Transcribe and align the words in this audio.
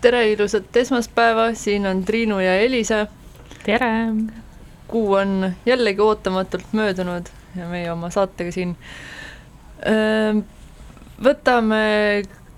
tere, 0.00 0.30
ilusat 0.32 0.76
esmaspäeva, 0.76 1.50
siin 1.54 1.86
on 1.86 2.04
Triinu 2.04 2.38
ja 2.40 2.54
Elisa. 2.60 3.06
tere! 3.64 3.90
kuu 4.88 5.12
on 5.12 5.52
jällegi 5.66 6.00
ootamatult 6.00 6.72
möödunud 6.72 7.26
ja 7.56 7.68
meie 7.68 7.92
oma 7.92 8.10
saatega 8.10 8.52
siin. 8.52 8.72
võtame 11.24 11.82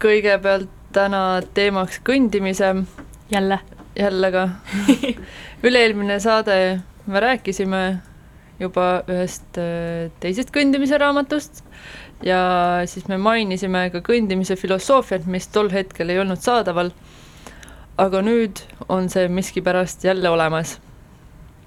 kõigepealt 0.00 0.70
täna 0.92 1.42
teemaks 1.54 2.00
kõndimise. 2.06 2.74
jälle? 3.30 3.58
jälle 3.98 4.30
ka 4.32 4.48
üle-eelmine 5.66 6.20
saade 6.20 6.80
me 7.06 7.20
rääkisime 7.20 7.82
juba 8.60 9.02
ühest 9.10 9.58
teisest 10.20 10.54
kõndimise 10.54 10.98
raamatust 10.98 11.64
ja 12.22 12.42
siis 12.86 13.08
me 13.08 13.18
mainisime 13.18 13.90
ka 13.90 14.00
kõndimise 14.00 14.56
filosoofiat, 14.56 15.26
mis 15.26 15.48
tol 15.48 15.70
hetkel 15.74 16.14
ei 16.14 16.22
olnud 16.22 16.40
saadaval 16.40 16.92
aga 18.00 18.22
nüüd 18.24 18.62
on 18.88 19.08
see 19.12 19.28
miskipärast 19.28 20.04
jälle 20.04 20.30
olemas. 20.30 20.78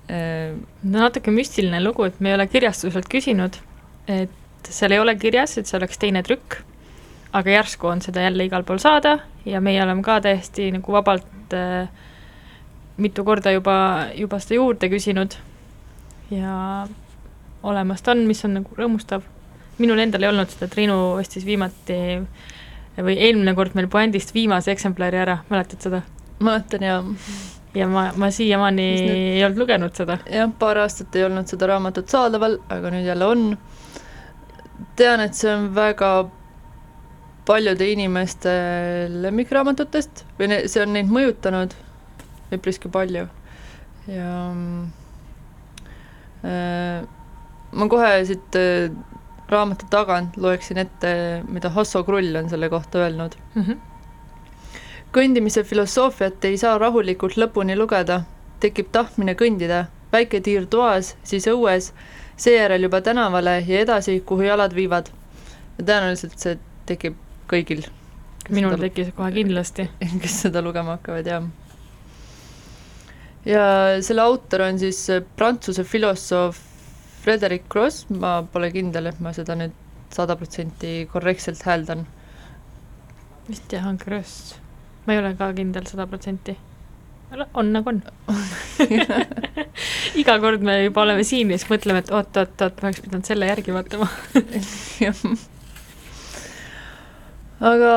no 0.07 1.00
natuke 1.00 1.31
müstiline 1.31 1.80
lugu, 1.83 2.04
et 2.06 2.19
me 2.19 2.30
ei 2.30 2.36
ole 2.36 2.48
kirjastuselt 2.48 3.07
küsinud, 3.10 3.57
et 4.07 4.69
seal 4.69 4.94
ei 4.94 5.00
ole 5.01 5.16
kirjas, 5.18 5.57
et 5.57 5.68
see 5.68 5.77
oleks 5.80 5.98
teine 5.98 6.22
trükk, 6.24 6.60
aga 7.33 7.50
järsku 7.50 7.89
on 7.89 8.01
seda 8.06 8.22
jälle 8.22 8.45
igal 8.45 8.63
pool 8.63 8.77
saada 8.77 9.18
ja 9.45 9.62
meie 9.62 9.81
oleme 9.83 10.04
ka 10.06 10.19
täiesti 10.22 10.69
nagu 10.72 10.94
vabalt 10.94 11.54
äh, 11.54 11.89
mitu 12.98 13.25
korda 13.25 13.51
juba, 13.51 13.77
juba 14.16 14.39
seda 14.39 14.60
juurde 14.60 14.89
küsinud 14.89 15.36
ja 16.31 16.88
olemas 17.63 18.01
ta 18.01 18.13
on, 18.13 18.24
mis 18.30 18.44
on 18.45 18.60
nagu 18.60 18.77
rõõmustav. 18.77 19.25
minul 19.77 20.00
endal 20.00 20.24
ei 20.24 20.30
olnud 20.30 20.51
seda, 20.54 20.69
Triinu 20.72 21.18
ostis 21.19 21.45
viimati 21.45 21.98
või 22.95 23.18
eelmine 23.19 23.56
kord 23.56 23.75
meil 23.75 23.89
puändist 23.92 24.33
viimase 24.33 24.72
eksemplari 24.72 25.19
ära, 25.19 25.39
mäletad 25.50 25.81
seda? 25.83 26.01
Mäletan 26.40 26.84
jaa. 26.84 27.04
ja 27.76 27.88
ma, 27.88 28.06
ma 28.16 28.32
siiamaani 28.32 28.86
ei 29.12 29.44
olnud 29.46 29.60
lugenud 29.64 29.96
seda. 29.96 30.18
jah, 30.32 30.52
paar 30.60 30.80
aastat 30.84 31.16
ei 31.16 31.26
olnud 31.28 31.48
seda 31.52 31.70
raamatut 31.74 32.10
saadaval, 32.12 32.60
aga 32.70 32.92
nüüd 32.94 33.08
jälle 33.08 33.26
on. 33.26 33.46
tean, 34.96 35.24
et 35.24 35.34
see 35.38 35.52
on 35.54 35.70
väga 35.76 36.12
paljude 37.46 37.88
inimeste 37.92 38.52
lemmikraamatutest 39.22 40.26
või 40.40 40.50
ne, 40.52 40.62
see 40.72 40.82
on 40.82 40.96
neid 40.96 41.12
mõjutanud 41.14 41.76
üpriski 42.56 42.90
palju 42.92 43.28
ja 44.10 44.32
äh, 46.46 47.06
ma 47.72 47.88
kohe 47.92 48.12
siit 48.26 48.58
äh, 48.60 48.90
raamatu 49.50 49.86
tagant 49.94 50.38
loeksin 50.42 50.82
ette, 50.82 51.12
mida 51.48 51.70
Hasso 51.70 52.02
Krull 52.06 52.34
on 52.40 52.50
selle 52.50 52.70
kohta 52.70 53.06
öelnud 53.06 53.38
mm. 53.54 53.62
-hmm 53.62 53.95
kõndimise 55.16 55.64
filosoofiat 55.64 56.44
ei 56.50 56.58
saa 56.60 56.76
rahulikult 56.82 57.38
lõpuni 57.40 57.78
lugeda, 57.80 58.20
tekib 58.60 58.90
tahtmine 58.92 59.36
kõndida, 59.40 59.86
väike 60.12 60.42
tiir 60.44 60.66
toas, 60.72 61.14
siis 61.24 61.48
õues, 61.48 61.92
seejärel 62.40 62.88
juba 62.88 63.00
tänavale 63.04 63.62
ja 63.64 63.84
edasi, 63.86 64.20
kuhu 64.28 64.48
jalad 64.50 64.76
viivad. 64.76 65.12
ja 65.78 65.84
tõenäoliselt 65.84 66.40
see 66.40 66.58
tekib 66.86 67.16
kõigil. 67.48 67.86
minul 68.50 68.76
tekkis 68.80 69.14
kohe 69.16 69.32
kindlasti. 69.32 69.88
kes 70.22 70.42
seda 70.48 70.62
lugema 70.62 70.98
hakkavad, 70.98 71.28
jah. 71.32 71.48
ja 73.46 73.66
selle 74.02 74.22
autor 74.22 74.68
on 74.68 74.80
siis 74.80 75.00
prantsuse 75.36 75.84
filosoof 75.84 76.60
Frederic 77.24 77.64
Gross, 77.70 78.06
ma 78.10 78.42
pole 78.44 78.70
kindel, 78.72 79.08
et 79.08 79.20
ma 79.20 79.32
seda 79.34 79.56
nüüd 79.56 79.74
sada 80.12 80.36
protsenti 80.36 81.08
korrektselt 81.12 81.64
hääldan. 81.64 82.06
vist 83.48 83.72
jah, 83.72 83.88
on 83.88 83.98
Gross 83.98 84.65
ma 85.06 85.13
ei 85.13 85.19
ole 85.22 85.36
ka 85.38 85.52
kindel 85.54 85.86
sada 85.90 86.07
protsenti. 86.10 86.57
on 87.54 87.72
nagu 87.74 87.90
on. 87.90 88.02
Iga 90.22 90.38
kord 90.40 90.62
me 90.63 90.78
juba 90.86 91.02
oleme 91.04 91.24
siin 91.28 91.52
ja 91.52 91.57
siis 91.60 91.69
mõtleme, 91.72 92.04
et 92.04 92.12
oot-oot-oot, 92.13 92.81
ma 92.81 92.90
oleks 92.90 93.04
pidanud 93.04 93.28
selle 93.28 93.50
järgi 93.50 93.75
vaatama. 93.75 94.07
Aga 97.72 97.92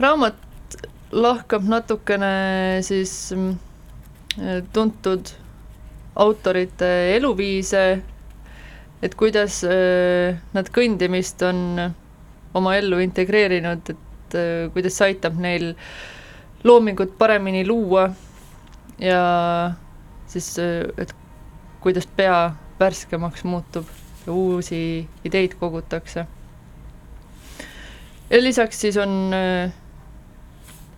raamat 0.00 0.78
lahkab 1.12 1.66
natukene 1.68 2.32
siis 2.86 3.12
mm, 3.34 3.54
tuntud 4.72 5.32
autorite 6.20 6.90
eluviise, 7.16 7.84
et 9.02 9.16
kuidas 9.18 9.62
äh, 9.64 10.38
nad 10.54 10.70
kõndimist 10.74 11.42
on 11.46 11.90
oma 12.54 12.76
ellu 12.78 13.00
integreerinud, 13.02 13.92
et 13.92 14.09
et 14.30 14.38
äh, 14.38 14.72
kuidas 14.72 14.96
see 14.98 15.10
aitab 15.10 15.38
neil 15.40 15.74
loomingut 16.64 17.16
paremini 17.18 17.64
luua 17.66 18.10
ja 18.98 19.22
siis, 20.26 20.58
äh, 20.58 20.86
et 20.98 21.14
kuidas 21.80 22.06
pea 22.06 22.52
värskemaks 22.80 23.44
muutub 23.44 23.86
ja 24.26 24.32
uusi 24.32 25.08
ideid 25.24 25.56
kogutakse. 25.60 26.26
ja 28.30 28.42
lisaks 28.42 28.80
siis 28.80 28.96
on 28.96 29.34
äh, 29.34 29.72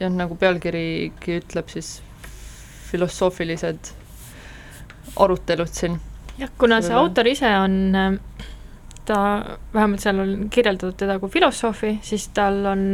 jah, 0.01 0.13
nagu 0.13 0.37
pealkirigi 0.37 1.41
ütleb, 1.41 1.69
siis 1.69 2.03
filosoofilised 2.91 3.95
arutelud 5.17 5.73
siin. 5.73 6.01
jah, 6.39 6.51
kuna 6.59 6.83
see 6.83 6.95
autor 6.95 7.27
ise 7.27 7.57
on 7.59 7.95
ta, 9.07 9.19
vähemalt 9.75 10.01
seal 10.01 10.21
on 10.23 10.49
kirjeldatud 10.51 10.97
teda 10.99 11.19
kui 11.19 11.31
filosoofi, 11.31 11.97
siis 12.03 12.29
tal 12.35 12.65
on 12.71 12.85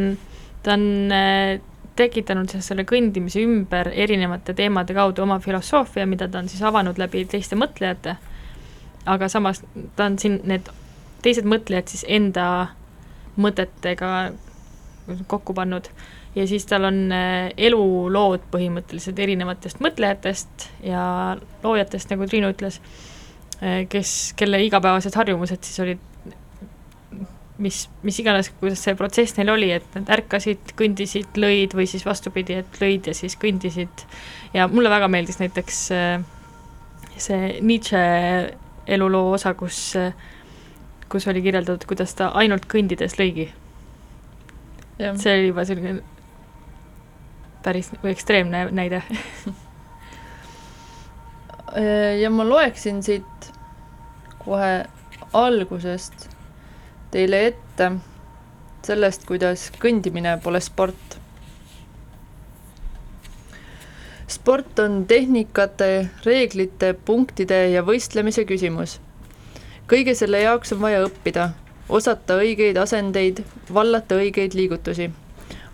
ta 0.62 0.74
on 0.74 1.12
äh, 1.12 1.60
tekitanud 1.98 2.50
siis 2.50 2.68
selle 2.70 2.84
kõndimise 2.88 3.42
ümber 3.42 3.90
erinevate 3.94 4.54
teemade 4.54 4.94
kaudu 4.94 5.24
oma 5.24 5.38
filosoofia, 5.42 6.06
mida 6.06 6.28
ta 6.28 6.42
on 6.42 6.50
siis 6.50 6.62
avanud 6.62 6.98
läbi 7.00 7.24
teiste 7.30 7.58
mõtlejate, 7.58 8.16
aga 9.06 9.28
samas 9.32 9.62
ta 9.96 10.06
on 10.06 10.18
siin 10.18 10.40
need 10.48 10.68
teised 11.24 11.48
mõtlejad 11.48 11.90
siis 11.90 12.04
enda 12.08 12.44
mõtetega 13.38 14.12
kokku 15.26 15.54
pannud. 15.56 15.88
Ja 16.36 16.44
siis 16.46 16.66
tal 16.68 16.84
on 16.86 16.98
äh, 17.14 17.50
elulood 17.56 18.44
põhimõtteliselt 18.52 19.18
erinevatest 19.18 19.80
mõtlejatest 19.82 20.68
ja 20.86 21.02
loojatest, 21.64 22.12
nagu 22.12 22.28
Triinu 22.28 22.52
ütles, 22.52 22.78
kes, 23.90 24.14
kelle 24.38 24.60
igapäevased 24.62 25.16
harjumused 25.18 25.66
siis 25.66 25.80
olid 25.82 26.04
mis, 27.58 27.82
mis 28.06 28.18
iganes, 28.22 28.50
kuidas 28.60 28.80
see 28.84 28.94
protsess 28.98 29.36
neil 29.38 29.50
oli, 29.52 29.70
et 29.74 29.96
nad 29.96 30.10
ärkasid, 30.18 30.72
kõndisid, 30.78 31.38
lõid 31.40 31.74
või 31.76 31.88
siis 31.90 32.06
vastupidi, 32.06 32.60
et 32.62 32.80
lõid 32.82 33.10
ja 33.10 33.14
siis 33.16 33.36
kõndisid. 33.40 34.04
ja 34.54 34.68
mulle 34.70 34.90
väga 34.90 35.08
meeldis 35.10 35.40
näiteks 35.42 35.80
äh, 35.94 36.18
see 37.18 37.58
Nietzsche 37.60 38.02
eluloo 38.86 39.34
osa, 39.34 39.54
kus, 39.58 39.80
äh, 39.98 40.14
kus 41.10 41.26
oli 41.28 41.42
kirjeldatud, 41.44 41.86
kuidas 41.88 42.14
ta 42.14 42.30
ainult 42.38 42.68
kõndides 42.70 43.18
lõigi. 43.18 43.50
see 44.98 45.34
oli 45.34 45.50
juba 45.50 45.64
selline 45.64 46.02
päris 47.62 47.90
või 48.02 48.14
ekstreemne 48.14 48.68
näide 48.74 49.02
ja 52.22 52.30
ma 52.30 52.44
loeksin 52.48 53.02
siit 53.02 53.52
kohe 54.44 54.86
algusest 55.32 56.28
teile 57.10 57.46
ette 57.46 57.90
sellest, 58.84 59.24
kuidas 59.28 59.68
kõndimine 59.80 60.38
pole 60.42 60.60
sport. 60.64 61.16
sport 64.28 64.78
on 64.78 65.04
tehnikate, 65.08 66.08
reeglite, 66.24 66.92
punktide 67.04 67.68
ja 67.72 67.82
võistlemise 67.82 68.44
küsimus. 68.44 69.00
kõige 69.88 70.14
selle 70.14 70.40
jaoks 70.40 70.72
on 70.72 70.80
vaja 70.80 71.04
õppida, 71.04 71.50
osata 71.88 72.36
õigeid 72.36 72.76
asendeid, 72.76 73.42
vallata 73.74 74.20
õigeid 74.20 74.54
liigutusi. 74.54 75.10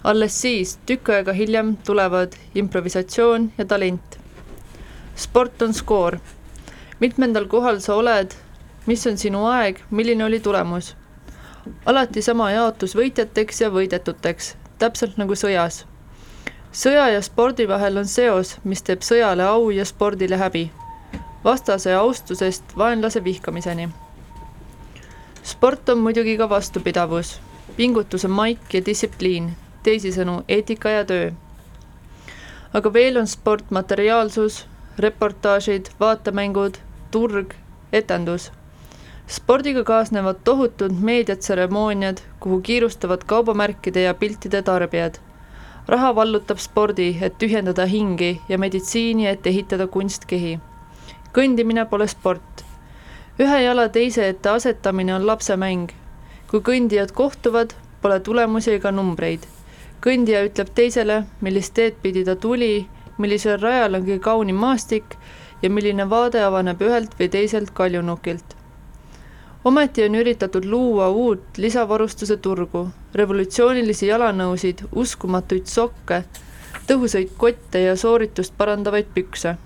alles 0.04 0.40
siis, 0.40 0.78
tükk 0.86 1.08
aega 1.08 1.32
hiljem, 1.32 1.76
tulevad 1.76 2.34
improvisatsioon 2.54 3.52
ja 3.58 3.64
talent. 3.64 4.23
Sport 5.16 5.62
on 5.62 5.74
skoor. 5.74 6.18
mitmendal 7.00 7.46
kohal 7.46 7.80
sa 7.80 7.94
oled, 7.94 8.34
mis 8.86 9.06
on 9.06 9.18
sinu 9.18 9.46
aeg, 9.46 9.80
milline 9.90 10.24
oli 10.24 10.40
tulemus 10.40 10.94
alati 11.86 12.22
sama 12.22 12.50
jaotus 12.50 12.94
võitjateks 12.96 13.60
ja 13.62 13.70
võidetuteks, 13.72 14.54
täpselt 14.78 15.16
nagu 15.20 15.34
sõjas. 15.34 15.84
sõja 16.72 17.08
ja 17.12 17.22
spordi 17.22 17.68
vahel 17.68 17.98
on 17.98 18.06
seos, 18.06 18.56
mis 18.64 18.82
teeb 18.82 19.02
sõjale 19.02 19.46
au 19.48 19.70
ja 19.70 19.84
spordile 19.84 20.36
häbi. 20.36 20.70
vastase 21.44 21.94
austusest 21.94 22.76
vaenlase 22.76 23.24
vihkamiseni. 23.24 23.88
sport 25.42 25.88
on 25.88 25.98
muidugi 25.98 26.36
ka 26.36 26.48
vastupidavus, 26.48 27.40
pingutuse 27.76 28.28
maik 28.28 28.74
ja 28.74 28.86
distsipliin, 28.86 29.56
teisisõnu 29.82 30.44
eetika 30.48 30.88
ja 30.88 31.04
töö. 31.04 31.30
aga 32.74 32.92
veel 32.92 33.16
on 33.16 33.26
sport 33.26 33.70
materiaalsus, 33.70 34.66
reportaažid, 34.98 35.90
vaatemängud, 36.00 36.78
turg, 37.10 37.54
etendus 37.92 38.50
spordiga 39.28 39.84
kaasnevad 39.84 40.36
tohutud 40.44 40.92
meediatseremooniad, 41.00 42.16
kuhu 42.40 42.60
kiirustavad 42.60 43.24
kaubamärkide 43.26 44.02
ja 44.02 44.14
piltide 44.14 44.62
tarbijad. 44.62 45.14
raha 45.88 46.14
vallutab 46.14 46.58
spordi, 46.58 47.18
et 47.20 47.38
tühjendada 47.38 47.86
hingi 47.86 48.40
ja 48.48 48.58
meditsiini, 48.58 49.26
et 49.26 49.46
ehitada 49.46 49.86
kunstkehi. 49.86 50.58
kõndimine 51.32 51.86
pole 51.88 52.06
sport. 52.06 52.64
ühe 53.38 53.62
jala 53.62 53.88
teise 53.88 54.28
ette 54.28 54.48
asetamine 54.48 55.14
on 55.14 55.26
lapsemäng. 55.26 55.88
kui 56.50 56.60
kõndijad 56.60 57.12
kohtuvad, 57.12 57.74
pole 58.02 58.20
tulemusi 58.20 58.72
ega 58.72 58.90
numbreid. 58.90 59.40
kõndija 60.00 60.44
ütleb 60.44 60.68
teisele, 60.74 61.24
millist 61.40 61.74
teed 61.74 61.94
pidi 62.02 62.24
ta 62.24 62.36
tuli, 62.36 62.86
millisel 63.18 63.60
rajal 63.60 63.94
on 63.94 64.02
kõige 64.08 64.20
kaunim 64.20 64.56
maastik 64.56 65.16
ja 65.62 65.70
milline 65.70 66.10
vaade 66.10 66.42
avaneb 66.42 66.82
ühelt 66.82 67.18
või 67.20 67.28
teiselt 67.28 67.70
kaljunukilt 67.70 68.56
ometi 69.64 70.04
on 70.04 70.14
üritatud 70.14 70.64
luua 70.64 71.08
uut 71.08 71.58
lisavarustuse 71.58 72.36
turgu, 72.36 72.88
revolutsioonilisi 73.14 74.06
jalanõusid, 74.06 74.84
uskumatuid 74.92 75.70
sokke, 75.70 76.22
tõhusaid 76.88 77.32
kotte 77.40 77.80
ja 77.86 77.96
sooritust 77.96 78.56
parandavaid 78.58 79.14
pükse. 79.14 79.56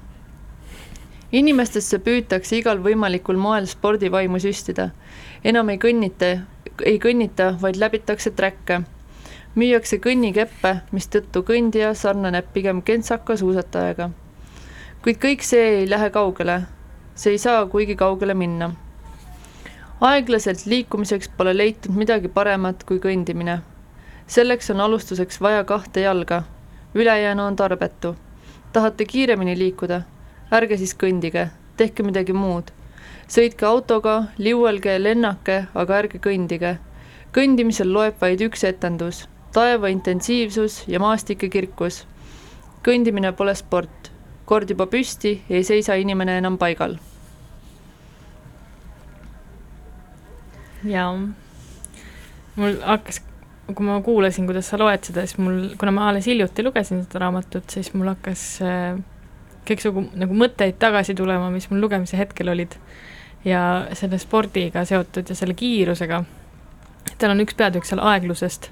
inimestesse 1.33 1.99
püütakse 1.99 2.57
igal 2.57 2.79
võimalikul 2.85 3.37
moel 3.37 3.67
spordivaimu 3.67 4.39
süstida. 4.39 4.91
enam 5.45 5.69
ei 5.69 5.79
kõnnita, 5.79 6.39
ei 6.85 6.99
kõnnita, 6.99 7.57
vaid 7.61 7.77
läbitakse 7.77 8.31
träkke. 8.31 8.83
Müüakse 9.59 9.99
kõnnikeppe, 9.99 10.75
mistõttu 10.95 11.43
kõndija 11.43 11.95
sarnaneb 11.95 12.53
pigem 12.55 12.83
kentsaka 12.83 13.37
suusatajaga. 13.37 14.11
kuid 15.03 15.17
kõik 15.23 15.43
see 15.43 15.71
ei 15.79 15.89
lähe 15.91 16.11
kaugele. 16.11 16.63
see 17.15 17.33
ei 17.33 17.39
saa 17.39 17.67
kuigi 17.67 17.97
kaugele 17.97 18.35
minna 18.35 18.75
aeglaselt 20.01 20.67
liikumiseks 20.67 21.29
pole 21.37 21.57
leitud 21.57 21.95
midagi 21.95 22.29
paremat 22.29 22.85
kui 22.87 23.01
kõndimine. 23.03 23.59
selleks 24.27 24.71
on 24.71 24.81
alustuseks 24.81 25.41
vaja 25.41 25.65
kahte 25.65 26.01
jalga, 26.01 26.43
ülejäänu 26.95 27.43
on 27.43 27.57
tarbetu. 27.57 28.17
tahate 28.73 29.05
kiiremini 29.05 29.59
liikuda? 29.59 30.03
ärge 30.53 30.77
siis 30.77 30.95
kõndige, 30.95 31.49
tehke 31.77 32.03
midagi 32.03 32.33
muud. 32.33 32.71
sõitke 33.29 33.67
autoga, 33.67 34.25
liuelge, 34.39 35.03
lennake, 35.03 35.65
aga 35.75 35.99
ärge 35.99 36.19
kõndige. 36.19 36.79
kõndimisel 37.33 37.93
loeb 37.93 38.15
vaid 38.21 38.41
üks 38.41 38.65
etendus, 38.65 39.29
taeva 39.53 39.89
intensiivsus 39.89 40.85
ja 40.89 41.01
maastike 41.01 41.49
kirkus. 41.49 42.07
kõndimine 42.85 43.33
pole 43.33 43.55
sport, 43.55 44.13
kord 44.47 44.71
juba 44.71 44.87
püsti, 44.87 45.41
ei 45.51 45.65
seisa 45.65 45.95
inimene 45.95 46.39
enam 46.39 46.59
paigal 46.59 46.99
jaa, 50.87 51.13
mul 52.57 52.79
hakkas, 52.85 53.21
kui 53.75 53.87
ma 53.87 53.99
kuulasin, 54.05 54.47
kuidas 54.49 54.71
sa 54.71 54.79
loed 54.81 55.05
seda, 55.09 55.25
siis 55.27 55.39
mul, 55.43 55.61
kuna 55.81 55.93
ma 55.95 56.09
alles 56.11 56.29
hiljuti 56.31 56.65
lugesin 56.65 57.03
seda 57.05 57.25
raamatut, 57.25 57.67
siis 57.73 57.91
mul 57.97 58.11
hakkas 58.13 58.45
äh, 58.65 58.99
kõiksugu 59.69 60.09
nagu 60.19 60.39
mõtteid 60.39 60.79
tagasi 60.81 61.17
tulema, 61.19 61.51
mis 61.55 61.69
mul 61.73 61.83
lugemise 61.85 62.19
hetkel 62.21 62.55
olid. 62.55 62.79
ja 63.45 63.87
selle 63.95 64.19
spordiga 64.19 64.83
seotud 64.85 65.29
ja 65.31 65.35
selle 65.35 65.55
kiirusega. 65.55 66.25
tal 67.19 67.31
on 67.31 67.41
üks 67.41 67.55
peatükk 67.55 67.87
seal 67.87 68.03
aeglusest. 68.03 68.71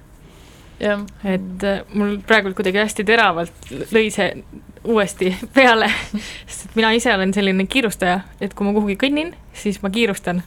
Et 0.80 1.64
äh, 1.64 1.83
mul 1.95 2.18
praegu 2.26 2.52
kuidagi 2.56 2.83
hästi 2.83 3.04
teravalt 3.09 3.71
lõi 3.95 4.09
see 4.12 4.28
uuesti 4.87 5.33
peale, 5.56 5.88
sest 6.47 6.76
mina 6.76 6.92
ise 6.97 7.14
olen 7.14 7.33
selline 7.35 7.66
kiirustaja, 7.71 8.21
et 8.40 8.54
kui 8.54 8.66
ma 8.66 8.75
kuhugi 8.76 8.99
kõnnin, 9.00 9.35
siis 9.56 9.80
ma 9.83 9.90
kiirustan. 9.92 10.42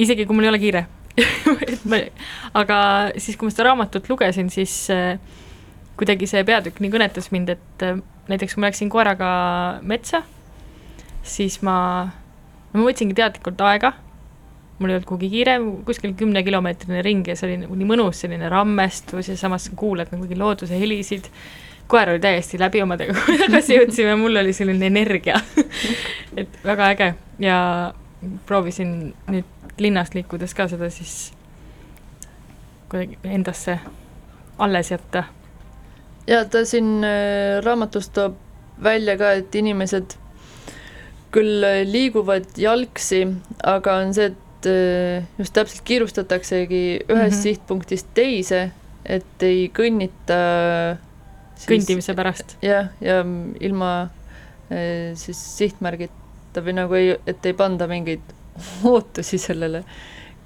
Isegi 0.00 0.26
kui 0.26 0.36
mul 0.36 0.48
ei 0.48 0.50
ole 0.50 0.58
kiire. 0.58 0.86
Et 1.70 1.84
ma, 1.86 2.00
aga 2.58 2.76
siis, 3.22 3.36
kui 3.38 3.46
ma 3.46 3.52
seda 3.54 3.68
raamatut 3.68 4.08
lugesin, 4.10 4.48
siis 4.50 4.72
äh, 4.90 5.20
kuidagi 5.94 6.26
see 6.26 6.42
peatükk 6.42 6.80
nii 6.82 6.90
kõnetas 6.90 7.30
mind, 7.30 7.52
et 7.54 7.84
äh, 7.86 8.00
näiteks 8.26 8.56
kui 8.56 8.64
ma 8.64 8.72
läksin 8.72 8.90
koeraga 8.90 9.28
metsa, 9.86 10.24
siis 11.22 11.60
ma, 11.62 11.76
ma 12.72 12.82
võtsingi 12.88 13.14
teadlikult 13.14 13.62
aega, 13.62 13.92
mul 14.78 14.90
ei 14.90 14.96
olnud 14.96 15.06
kuhugi 15.08 15.30
kiire, 15.30 15.58
kuskil 15.86 16.14
kümnekilomeetrine 16.18 17.02
ring 17.06 17.28
ja 17.28 17.36
see 17.38 17.48
oli 17.48 17.58
nagu 17.62 17.76
nii 17.78 17.88
mõnus, 17.88 18.24
selline 18.24 18.48
rammestus 18.50 19.30
ja 19.30 19.36
samas 19.38 19.68
kuuled 19.76 20.10
nagu 20.12 20.40
looduse 20.40 20.78
helisid, 20.78 21.28
koer 21.90 22.14
oli 22.14 22.22
täiesti 22.22 22.58
läbi 22.58 22.82
omadega, 22.82 23.14
kui 23.26 23.38
tagasi 23.38 23.74
jõudsime, 23.78 24.16
mul 24.18 24.42
oli 24.42 24.54
selline 24.56 24.90
energia. 24.90 25.38
Et 26.40 26.58
väga 26.64 26.90
äge. 26.94 27.12
Ja 27.42 27.58
proovisin 28.46 29.12
nüüd 29.30 29.78
linnast 29.78 30.14
liikudes 30.14 30.54
ka 30.56 30.66
seda 30.70 30.88
siis 30.90 31.32
kuidagi 32.88 33.18
endasse 33.26 33.78
alles 34.58 34.90
jätta. 34.90 35.24
ja 36.26 36.44
ta 36.44 36.64
siin 36.64 37.04
äh, 37.04 37.62
raamatus 37.64 38.08
toob 38.08 38.36
välja 38.82 39.16
ka, 39.18 39.32
et 39.32 39.54
inimesed 39.54 40.16
küll 41.34 41.64
äh, 41.66 41.82
liiguvad 41.86 42.56
jalgsi, 42.56 43.26
aga 43.62 43.98
on 44.02 44.14
see, 44.14 44.30
et 44.30 44.43
äh, 44.70 45.24
just 45.38 45.54
täpselt 45.56 45.84
kiirustataksegi 45.84 46.84
ühest 47.08 47.14
mm 47.14 47.20
-hmm. 47.28 47.42
sihtpunktist 47.42 48.06
teise, 48.14 48.70
et 49.04 49.42
ei 49.42 49.70
kõnnita 49.74 50.38
siis, 51.54 51.68
kõndimise 51.68 52.14
pärast. 52.14 52.56
jah, 52.62 52.88
ja 53.00 53.24
ilma 53.60 54.08
siis 55.14 55.38
sihtmärgita 55.58 56.62
või 56.64 56.72
nagu 56.72 56.94
ei, 56.94 57.16
et 57.26 57.46
ei 57.46 57.52
panda 57.52 57.86
mingeid 57.86 58.22
ootusi 58.92 59.38
sellele 59.38 59.84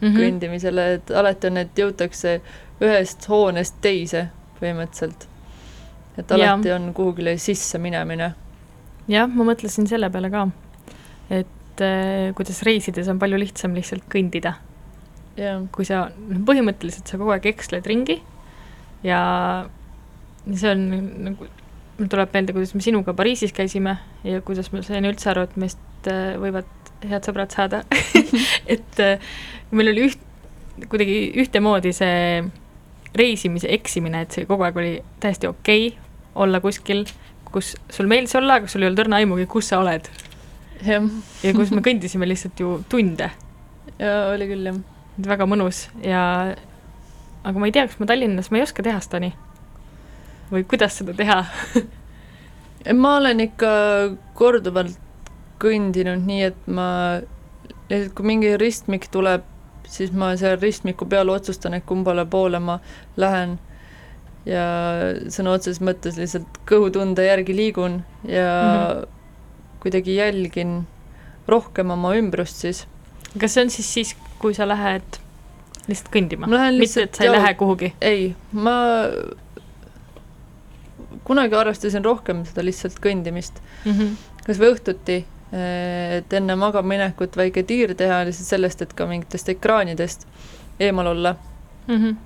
mm 0.00 0.08
-hmm. 0.08 0.18
kõndimisele, 0.18 0.94
et 0.94 1.10
alati 1.10 1.46
on, 1.46 1.56
et 1.56 1.78
jõutakse 1.78 2.40
ühest 2.80 3.28
hoonest 3.28 3.80
teise 3.80 4.28
põhimõtteliselt. 4.60 5.28
et 6.18 6.32
alati 6.32 6.68
ja. 6.68 6.76
on 6.76 6.94
kuhugile 6.94 7.36
sisse 7.38 7.78
minemine. 7.78 8.34
jah, 9.08 9.28
ma 9.28 9.44
mõtlesin 9.44 9.86
selle 9.86 10.10
peale 10.10 10.30
ka, 10.30 10.48
et 11.30 11.57
äh, 11.84 12.30
kuidas 12.38 12.62
reisides 12.66 13.08
on 13.10 13.20
palju 13.20 13.38
lihtsam 13.40 13.76
lihtsalt 13.76 14.08
kõndida. 14.12 14.58
kui 15.70 15.86
sa, 15.86 16.08
noh 16.10 16.40
põhimõtteliselt 16.42 17.06
sa 17.06 17.14
kogu 17.14 17.30
aeg 17.30 17.44
eksled 17.46 17.84
ringi 17.86 18.16
ja 19.06 19.20
see 20.50 20.72
on 20.72 20.80
nagu, 21.28 21.46
mul 22.00 22.08
tuleb 22.10 22.32
meelde, 22.34 22.56
kuidas 22.56 22.74
me 22.74 22.82
sinuga 22.82 23.14
Pariisis 23.14 23.54
käisime 23.54 24.00
ja 24.26 24.40
kuidas 24.42 24.72
ma 24.72 24.82
sain 24.82 25.06
üldse 25.06 25.30
aru, 25.30 25.46
et 25.46 25.54
meist 25.60 26.10
äh, 26.10 26.34
võivad 26.42 26.66
head 27.06 27.28
sõbrad 27.28 27.54
saada 27.54 27.84
et 28.74 28.98
äh, 29.04 29.30
meil 29.70 29.92
oli 29.92 30.08
üht, 30.08 30.26
kuidagi 30.90 31.20
ühtemoodi 31.44 31.94
see 31.94 32.42
reisimise 33.18 33.70
eksimine, 33.78 34.24
et 34.26 34.34
see 34.34 34.50
kogu 34.50 34.66
aeg 34.66 34.82
oli 34.82 34.92
täiesti 35.22 35.46
okei 35.50 35.90
okay 35.92 36.08
olla 36.38 36.60
kuskil, 36.60 37.04
kus 37.52 37.74
sul 37.90 38.08
meeldis 38.10 38.36
olla, 38.38 38.58
aga 38.60 38.70
sul 38.70 38.84
ei 38.84 38.90
olnud 38.90 39.02
õrna 39.04 39.20
aimugi, 39.22 39.46
kus 39.50 39.72
sa 39.72 39.80
oled. 39.82 40.08
Ja 40.86 41.52
kus 41.56 41.72
me 41.74 41.82
kõndisime 41.84 42.28
lihtsalt 42.28 42.60
ju 42.60 42.78
tunde. 42.88 43.30
jaa, 43.98 44.30
oli 44.34 44.48
küll, 44.50 44.70
jah. 44.70 44.80
väga 45.26 45.48
mõnus 45.50 45.86
ja 46.04 46.22
aga 47.44 47.58
ma 47.58 47.68
ei 47.68 47.74
tea, 47.74 47.86
kas 47.88 47.98
ma 48.00 48.08
Tallinnas, 48.10 48.50
ma 48.50 48.60
ei 48.60 48.66
oska 48.66 48.84
teha 48.86 49.00
seda 49.04 49.22
nii. 49.24 49.34
või 50.52 50.64
kuidas 50.68 50.98
seda 51.00 51.14
teha 51.18 51.42
ma 53.02 53.16
olen 53.18 53.44
ikka 53.48 53.70
korduvalt 54.38 54.98
kõndinud 55.58 56.22
nii, 56.26 56.42
et 56.52 56.66
ma 56.70 56.88
lihtsalt, 57.88 58.12
kui 58.14 58.28
mingi 58.28 58.52
ristmik 58.60 59.08
tuleb, 59.12 59.46
siis 59.88 60.12
ma 60.14 60.34
seal 60.38 60.58
ristmiku 60.60 61.08
peal 61.08 61.32
otsustan, 61.32 61.74
et 61.74 61.86
kumbale 61.88 62.26
poole 62.30 62.60
ma 62.62 62.78
lähen 63.18 63.56
ja 64.48 64.64
sõna 65.32 65.56
otseses 65.56 65.82
mõttes 65.84 66.18
lihtsalt 66.20 66.60
kõhutunde 66.68 67.24
järgi 67.26 67.56
liigun 67.56 68.02
ja 68.28 68.48
mm 68.48 68.74
-hmm. 68.74 69.17
Kuidagi 69.82 70.18
jälgin 70.18 70.82
rohkem 71.48 71.90
oma 71.90 72.14
ümbrust 72.18 72.64
siis. 72.64 72.84
kas 73.40 73.54
see 73.54 73.64
on 73.66 73.70
siis 73.70 73.94
siis, 73.94 74.16
kui 74.38 74.54
sa 74.54 74.68
lähed 74.68 75.20
lihtsalt 75.88 76.12
kõndima? 76.12 76.48
mitte, 76.48 77.08
et 77.08 77.14
sa 77.14 77.24
ei 77.24 77.32
lähe 77.32 77.54
kuhugi? 77.58 77.92
ei, 78.00 78.34
ma 78.52 78.76
kunagi 81.28 81.56
arvestasin 81.56 82.04
rohkem 82.04 82.44
seda 82.48 82.64
lihtsalt 82.64 83.00
kõndimist 83.04 83.60
mm. 83.84 83.92
-hmm. 83.92 84.14
kas 84.46 84.60
või 84.60 84.72
õhtuti 84.74 85.18
et 85.48 86.32
enne 86.36 86.56
magamaminekut 86.60 87.36
väike 87.36 87.62
tiir 87.64 87.94
teha 87.96 88.20
lihtsalt 88.28 88.50
sellest, 88.52 88.82
et 88.84 88.92
ka 88.96 89.06
mingitest 89.08 89.48
ekraanidest 89.48 90.26
eemal 90.80 91.06
olla 91.14 91.36
mm. 91.86 91.94
-hmm. 91.96 92.16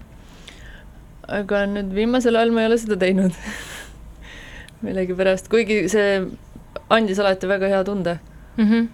aga 1.38 1.66
nüüd 1.66 1.94
viimasel 1.94 2.36
ajal 2.36 2.50
ma 2.50 2.64
ei 2.64 2.70
ole 2.72 2.78
seda 2.78 2.96
teinud 2.96 3.32
millegipärast, 4.86 5.48
kuigi 5.48 5.84
see 5.88 6.24
andis 6.92 7.20
alati 7.22 7.48
väga 7.50 7.70
hea 7.72 7.84
tunde 7.84 8.18
mm. 8.56 8.64
-hmm. 8.64 8.88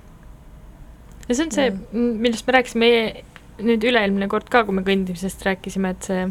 ja 1.29 1.35
see 1.35 1.45
on 1.45 1.55
see, 1.55 1.73
millest 1.93 2.47
me 2.47 2.59
rääkisime 2.59 2.91
nüüd 3.59 3.89
üle-eelmine 3.91 4.29
kord 4.31 4.51
ka, 4.53 4.63
kui 4.65 4.77
me 4.77 4.85
kõndimisest 4.87 5.43
rääkisime, 5.47 5.91
et 5.91 6.07
see, 6.11 6.29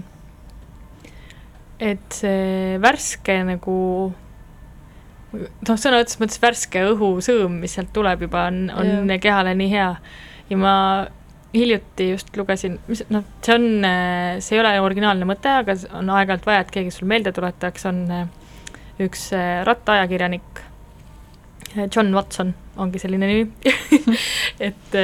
et 1.91 2.15
see 2.21 2.77
värske 2.83 3.35
nagu 3.47 3.75
noh, 5.33 5.75
sõna 5.75 5.99
otseses 6.01 6.21
mõttes 6.21 6.41
värske 6.41 6.85
õhusõõm, 6.93 7.59
mis 7.63 7.75
sealt 7.77 7.91
tuleb 7.95 8.25
juba, 8.27 8.47
on, 8.51 8.67
on 8.71 9.11
yeah. 9.11 9.21
kehale 9.21 9.53
nii 9.59 9.69
hea. 9.71 9.91
ja 10.49 10.57
ma 10.57 10.73
hiljuti 11.53 12.11
just 12.11 12.31
lugesin, 12.37 12.77
mis 12.87 13.03
noh, 13.13 13.25
see 13.43 13.55
on, 13.55 13.67
see 14.43 14.55
ei 14.57 14.61
ole 14.61 14.73
originaalne 14.83 15.27
mõte, 15.27 15.51
aga 15.63 15.75
on 15.97 16.11
aeg-ajalt 16.15 16.47
vaja, 16.47 16.63
et 16.63 16.73
keegi 16.73 16.93
sul 16.93 17.09
meelde 17.09 17.33
tuletaks, 17.35 17.87
on 17.89 18.03
üks 19.03 19.29
rattaajakirjanik, 19.67 20.61
John 21.85 22.13
Watson 22.15 22.53
ongi 22.81 23.01
selline 23.01 23.29
nimi 23.29 23.73
et 24.67 24.97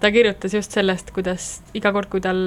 ta 0.00 0.10
kirjutas 0.12 0.54
just 0.54 0.72
sellest, 0.76 1.12
kuidas 1.16 1.60
iga 1.76 1.92
kord, 1.92 2.08
kui 2.12 2.22
tal 2.24 2.40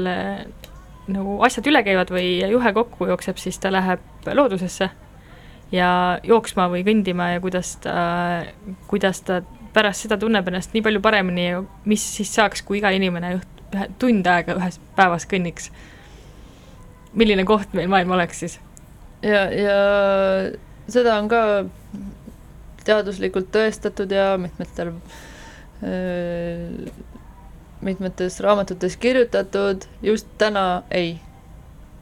nagu 1.10 1.38
asjad 1.46 1.68
üle 1.70 1.82
käivad 1.86 2.12
või 2.14 2.40
juhe 2.52 2.74
kokku 2.76 3.10
jookseb, 3.10 3.40
siis 3.42 3.58
ta 3.62 3.72
läheb 3.74 4.30
loodusesse 4.34 4.90
ja 5.74 5.92
jooksma 6.26 6.68
või 6.72 6.84
kõndima 6.86 7.34
ja 7.34 7.42
kuidas 7.44 7.76
ta, 7.84 7.96
kuidas 8.90 9.22
ta 9.26 9.42
pärast 9.74 10.06
seda 10.06 10.18
tunneb 10.22 10.48
ennast 10.50 10.74
nii 10.74 10.84
palju 10.86 11.02
paremini, 11.04 11.52
mis 11.90 12.04
siis 12.18 12.32
saaks, 12.34 12.64
kui 12.66 12.80
iga 12.80 12.92
inimene 12.96 13.36
ühe 13.38 13.90
tund 14.02 14.28
aega 14.28 14.56
ühes 14.58 14.80
päevas 14.98 15.28
kõnniks. 15.30 15.70
milline 17.14 17.46
koht 17.46 17.74
meil 17.74 17.90
maailm 17.90 18.12
oleks 18.18 18.40
siis? 18.40 18.60
ja, 19.22 19.46
ja 19.54 19.78
seda 20.90 21.20
on 21.20 21.30
ka 21.30 21.42
teaduslikult 22.90 23.52
tõestatud 23.54 24.12
ja 24.12 24.34
mitmetel 24.42 24.96
mitmetes 27.82 28.40
raamatutes 28.40 28.98
kirjutatud, 28.98 29.86
just 30.02 30.28
täna 30.38 30.84
ei. 30.92 31.20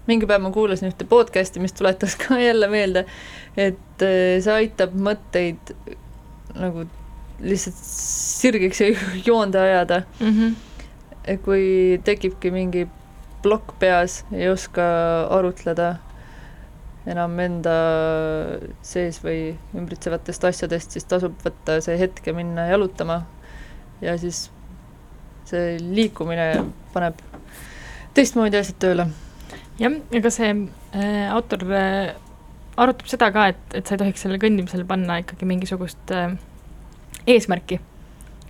mingi 0.08 0.26
päev 0.26 0.40
ma 0.40 0.50
kuulasin 0.56 0.88
ühte 0.88 1.04
podcast'i, 1.06 1.60
mis 1.60 1.76
tuletas 1.76 2.16
ka 2.16 2.40
jälle 2.48 2.70
meelde, 2.72 3.04
et 3.60 4.04
see 4.06 4.54
aitab 4.54 4.96
mõtteid 4.96 5.74
nagu 6.56 6.86
lihtsalt 7.44 7.82
sirgeks 7.84 8.82
ja 8.82 8.88
joonde 9.28 9.60
ajada 9.62 10.02
mm. 10.20 10.32
-hmm. 10.32 11.38
kui 11.44 12.00
tekibki 12.04 12.52
mingi 12.52 12.88
plokk 13.44 13.76
peas, 13.80 14.24
ei 14.32 14.50
oska 14.50 14.88
arutleda 15.30 15.96
enam 17.08 17.40
enda 17.40 17.74
sees 18.86 19.22
või 19.24 19.54
ümbritsevatest 19.78 20.44
asjadest, 20.50 20.96
siis 20.96 21.08
tasub 21.08 21.38
võtta 21.44 21.80
see 21.84 21.96
hetk 22.02 22.28
ja 22.28 22.36
minna 22.36 22.68
jalutama 22.68 23.22
ja 24.04 24.18
siis 24.20 24.48
see 25.48 25.78
liikumine 25.80 26.50
paneb 26.94 27.22
teistmoodi 28.18 28.60
asjad 28.60 28.80
tööle. 28.82 29.08
jah, 29.80 29.94
ega 30.20 30.32
see 30.34 30.50
äh, 30.52 31.28
autor 31.32 31.64
äh, 31.72 32.16
arutab 32.78 33.10
seda 33.10 33.32
ka, 33.34 33.48
et, 33.54 33.64
et 33.78 33.88
sa 33.88 33.96
ei 33.96 34.04
tohiks 34.04 34.26
sellele 34.26 34.42
kõndimisele 34.42 34.86
panna 34.90 35.22
ikkagi 35.24 35.48
mingisugust 35.50 36.14
äh, 36.16 36.36
eesmärki. 37.30 37.80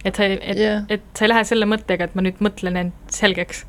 et 0.04 0.16
sa 0.16 0.28
ei, 0.28 0.40
et 0.42 0.62
yeah., 0.62 0.86
et 0.90 1.06
sa 1.14 1.26
ei 1.28 1.34
lähe 1.34 1.46
selle 1.48 1.70
mõttega, 1.70 2.08
et 2.08 2.16
ma 2.18 2.26
nüüd 2.26 2.42
mõtlen 2.44 2.80
end 2.82 3.14
selgeks, 3.14 3.66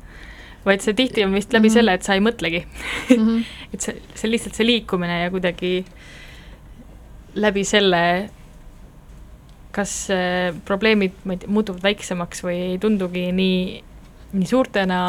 vaid 0.69 0.85
see 0.85 0.95
tihti 0.97 1.25
on 1.25 1.35
vist 1.35 1.53
läbi 1.53 1.67
mm 1.67 1.71
-hmm. 1.71 1.79
selle, 1.79 1.93
et 1.97 2.03
sa 2.07 2.15
ei 2.17 2.23
mõtlegi 2.23 2.63
mm. 2.65 3.15
-hmm. 3.15 3.45
et 3.73 3.81
see, 3.81 4.01
see 4.15 4.31
lihtsalt 4.31 4.55
see 4.55 4.67
liikumine 4.67 5.21
ja 5.23 5.31
kuidagi 5.33 5.85
läbi 7.35 7.63
selle 7.63 8.03
kas 9.71 10.09
äh, 10.09 10.55
probleemid, 10.65 11.13
ma 11.25 11.35
ei 11.35 11.43
tea, 11.43 11.51
muutuvad 11.53 11.83
väiksemaks 11.83 12.43
või 12.43 12.57
ei 12.71 12.77
tundugi 12.81 13.29
nii, 13.35 13.61
nii 14.33 14.49
suurtena, 14.49 14.99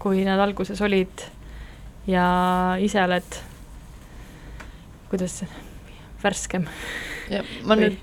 kui 0.00 0.24
nad 0.24 0.40
alguses 0.40 0.80
olid 0.80 1.26
ja 2.08 2.26
ise 2.80 3.02
oled, 3.04 3.40
kuidas 5.10 5.42
see, 5.42 5.50
värskem. 6.22 6.64
ma 7.68 7.76
nüüd 7.76 7.98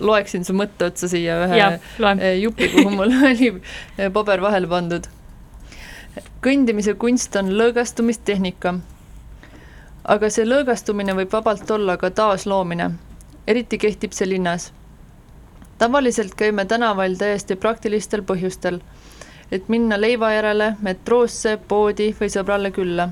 loeksin 0.00 0.42
su 0.46 0.54
mõtte 0.56 0.88
otsa 0.88 1.08
siia 1.10 1.36
ühe 1.44 1.58
ja, 1.58 1.68
jupi, 2.40 2.70
kuhu 2.72 2.90
mul 2.96 3.12
oli 3.30 3.52
paber 4.14 4.42
vahele 4.42 4.70
pandud. 4.70 5.06
Kõndimise 6.42 6.94
kunst 6.94 7.36
on 7.36 7.50
lõõgastumistehnika. 7.58 8.74
aga 10.04 10.30
see 10.30 10.44
lõõgastumine 10.44 11.14
võib 11.14 11.32
vabalt 11.32 11.70
olla 11.70 11.96
ka 11.96 12.10
taasloomine. 12.10 12.90
eriti 13.46 13.78
kehtib 13.78 14.12
see 14.12 14.28
linnas. 14.28 14.72
tavaliselt 15.78 16.34
käime 16.34 16.64
tänaval 16.64 17.16
täiesti 17.16 17.56
praktilistel 17.56 18.22
põhjustel, 18.22 18.80
et 19.52 19.68
minna 19.68 20.00
leiva 20.00 20.32
järele, 20.32 20.76
metroosse, 20.80 21.58
poodi 21.68 22.14
või 22.20 22.28
sõbrale 22.28 22.70
külla. 22.70 23.08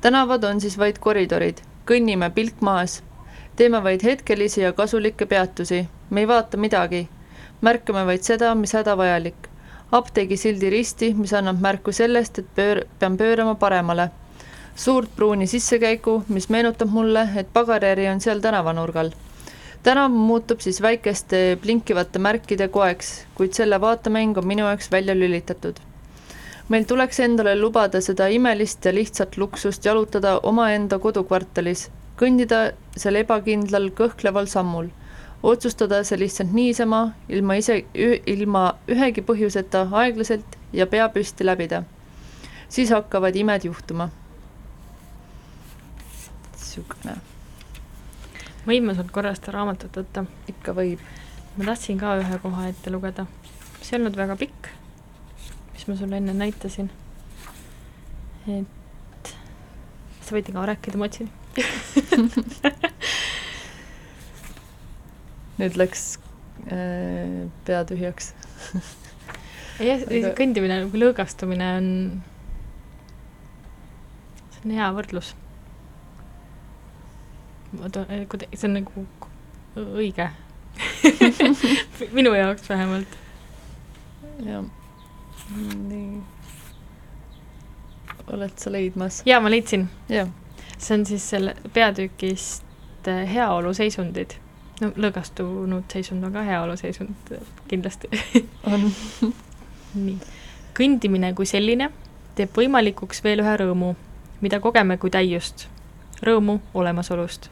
tänavad 0.00 0.44
on 0.44 0.60
siis 0.60 0.78
vaid 0.78 0.98
koridorid, 0.98 1.60
kõnnime 1.86 2.30
pilk 2.30 2.60
maas 2.60 3.02
teeme 3.56 3.82
vaid 3.82 4.02
hetkelisi 4.04 4.60
ja 4.60 4.72
kasulikke 4.72 5.26
peatusi, 5.26 5.88
me 6.10 6.20
ei 6.20 6.28
vaata 6.28 6.56
midagi. 6.56 7.08
märkame 7.60 8.06
vaid 8.06 8.22
seda, 8.22 8.54
mis 8.54 8.72
hädavajalik. 8.72 9.45
Apteegisildi 9.92 10.70
risti, 10.70 11.14
mis 11.14 11.32
annab 11.32 11.60
märku 11.62 11.92
sellest, 11.92 12.38
et 12.38 12.46
pöör-, 12.56 12.84
pean 12.98 13.16
pöörama 13.16 13.54
paremale. 13.54 14.10
suurt 14.76 15.08
pruuni 15.16 15.46
sissekäiku, 15.46 16.24
mis 16.28 16.48
meenutab 16.48 16.90
mulle, 16.92 17.28
et 17.36 17.52
pagariäri 17.52 18.08
on 18.08 18.20
seal 18.20 18.40
tänavanurgal. 18.40 19.10
tänav 19.82 20.10
muutub 20.10 20.60
siis 20.60 20.82
väikeste 20.82 21.58
blinkivate 21.62 22.18
märkide 22.18 22.68
koeks, 22.68 23.26
kuid 23.34 23.52
selle 23.52 23.80
vaatemäng 23.80 24.38
on 24.38 24.46
minu 24.46 24.66
jaoks 24.66 24.90
välja 24.90 25.14
lülitatud 25.14 25.80
meil 26.68 26.84
tuleks 26.84 27.20
endale 27.20 27.54
lubada 27.58 28.00
seda 28.02 28.26
imelist 28.28 28.84
ja 28.84 28.92
lihtsat 28.94 29.36
luksust 29.36 29.84
jalutada 29.84 30.38
omaenda 30.42 30.98
kodukvartalis, 30.98 31.88
kõndida 32.18 32.72
seal 32.96 33.20
ebakindlal 33.20 33.90
kõhkleval 33.94 34.48
sammul, 34.50 34.88
otsustada 35.42 36.04
see 36.04 36.18
lihtsalt 36.18 36.52
niisama, 36.52 37.12
ilma 37.28 37.56
ise, 37.60 37.84
ilma 38.26 38.64
ühegi 38.90 39.22
põhjuseta 39.26 39.86
aeglaselt 39.92 40.56
ja 40.72 40.86
pea 40.86 41.08
püsti 41.12 41.46
läbida. 41.46 41.82
siis 42.68 42.90
hakkavad 42.90 43.36
imed 43.36 43.64
juhtuma. 43.64 44.10
niisugune. 46.52 47.16
võin 48.66 48.84
ma 48.84 48.94
sult 48.94 49.10
korra 49.12 49.34
seda 49.34 49.52
raamatut 49.58 49.96
võtta? 49.96 50.24
ikka 50.48 50.72
võib. 50.72 51.00
ma 51.56 51.64
tahtsin 51.64 51.98
ka 51.98 52.16
ühe 52.20 52.38
koha 52.42 52.68
ette 52.68 52.90
lugeda. 52.90 53.26
see 53.82 53.96
ei 53.96 54.00
olnud 54.00 54.16
väga 54.16 54.36
pikk, 54.36 54.68
mis 55.74 55.88
ma 55.88 55.96
sulle 55.96 56.16
enne 56.16 56.32
näitasin. 56.32 56.90
et 58.48 59.34
sa 60.22 60.34
võid 60.34 60.52
ka 60.52 60.66
rääkida, 60.72 60.98
ma 60.98 61.04
otsin 61.04 61.30
nüüd 65.60 65.76
läks 65.80 66.18
äh, 66.70 67.46
pea 67.64 67.82
tühjaks 67.88 68.32
jah, 69.88 70.02
kõndimine 70.38 70.80
nagu 70.84 71.00
lõõgastumine 71.00 71.68
on, 71.78 71.88
see 74.54 74.64
on 74.64 74.76
hea 74.78 74.88
võrdlus. 74.96 75.34
kuidagi, 77.76 78.56
see 78.56 78.68
on 78.70 78.78
nagu 78.80 79.06
õige 79.96 80.30
minu 82.16 82.32
jaoks 82.34 82.68
vähemalt. 82.70 83.18
jah, 84.44 84.64
nii. 85.88 86.22
oled 88.32 88.56
sa 88.58 88.72
leidmas? 88.72 89.22
jaa, 89.28 89.40
ma 89.40 89.52
leidsin. 89.52 89.88
see 90.08 90.94
on 90.98 91.06
siis 91.06 91.30
selle 91.30 91.56
peatükist 91.72 93.08
äh, 93.08 93.24
heaoluseisundid. 93.32 94.38
No 94.80 94.90
lõõgastunud 94.96 95.88
seisund 95.92 96.24
on 96.24 96.34
ka 96.34 96.42
heaoluseisund 96.44 97.32
kindlasti 97.68 98.10
on 98.68 98.88
nii. 100.06 100.18
kõndimine 100.76 101.32
kui 101.34 101.48
selline 101.48 101.90
teeb 102.36 102.52
võimalikuks 102.56 103.22
veel 103.24 103.40
ühe 103.40 103.54
rõõmu, 103.62 103.94
mida 104.44 104.60
kogeme 104.60 104.98
kui 105.00 105.10
täiust, 105.10 105.68
rõõmu 106.22 106.58
olemasolust. 106.74 107.50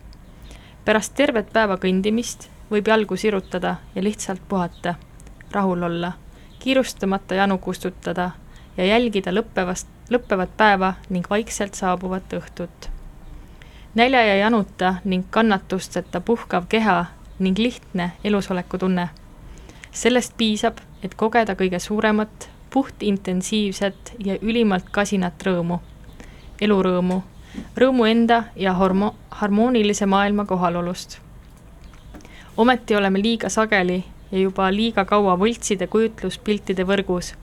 pärast 0.85 1.15
tervet 1.17 1.53
päeva 1.53 1.79
kõndimist 1.81 2.49
võib 2.71 2.89
jalgu 2.89 3.17
sirutada 3.17 3.77
ja 3.95 4.03
lihtsalt 4.03 4.43
puhata, 4.49 4.95
rahul 5.53 5.83
olla, 5.83 6.13
kiirustamata 6.59 7.35
janu 7.35 7.59
kustutada 7.59 8.31
ja 8.77 8.85
jälgida 8.85 9.33
lõppevast, 9.33 9.89
lõppevat 10.11 10.57
päeva 10.57 10.95
ning 11.09 11.31
vaikselt 11.31 11.75
saabuvat 11.75 12.37
õhtut 12.37 12.95
nälja 13.95 14.27
ja 14.27 14.37
januta 14.37 14.95
ning 15.05 15.25
kannatusteta 15.31 16.21
puhkav 16.21 16.65
keha 16.69 17.05
ning 17.39 17.59
lihtne 17.59 18.13
elusoleku 18.25 18.79
tunne. 18.79 19.09
sellest 19.93 20.33
piisab, 20.37 20.79
et 21.03 21.15
kogeda 21.15 21.55
kõige 21.55 21.79
suuremat, 21.79 22.49
puhtintensiivset 22.71 24.15
ja 24.25 24.35
ülimalt 24.43 24.89
kasinat 24.91 25.43
rõõmu, 25.47 25.79
elurõõmu, 26.61 27.21
rõõmu 27.79 28.07
enda 28.11 28.45
ja 28.57 28.73
hormo-, 28.75 29.15
harmoonilise 29.31 30.07
maailma 30.07 30.45
kohalolust. 30.45 31.19
ometi 32.57 32.97
oleme 32.97 33.23
liiga 33.23 33.49
sageli 33.49 34.05
ja 34.33 34.39
juba 34.39 34.71
liiga 34.73 35.05
kaua 35.05 35.37
võltside 35.39 35.87
kujutluspiltide 35.87 36.85
võrgus, 36.85 37.35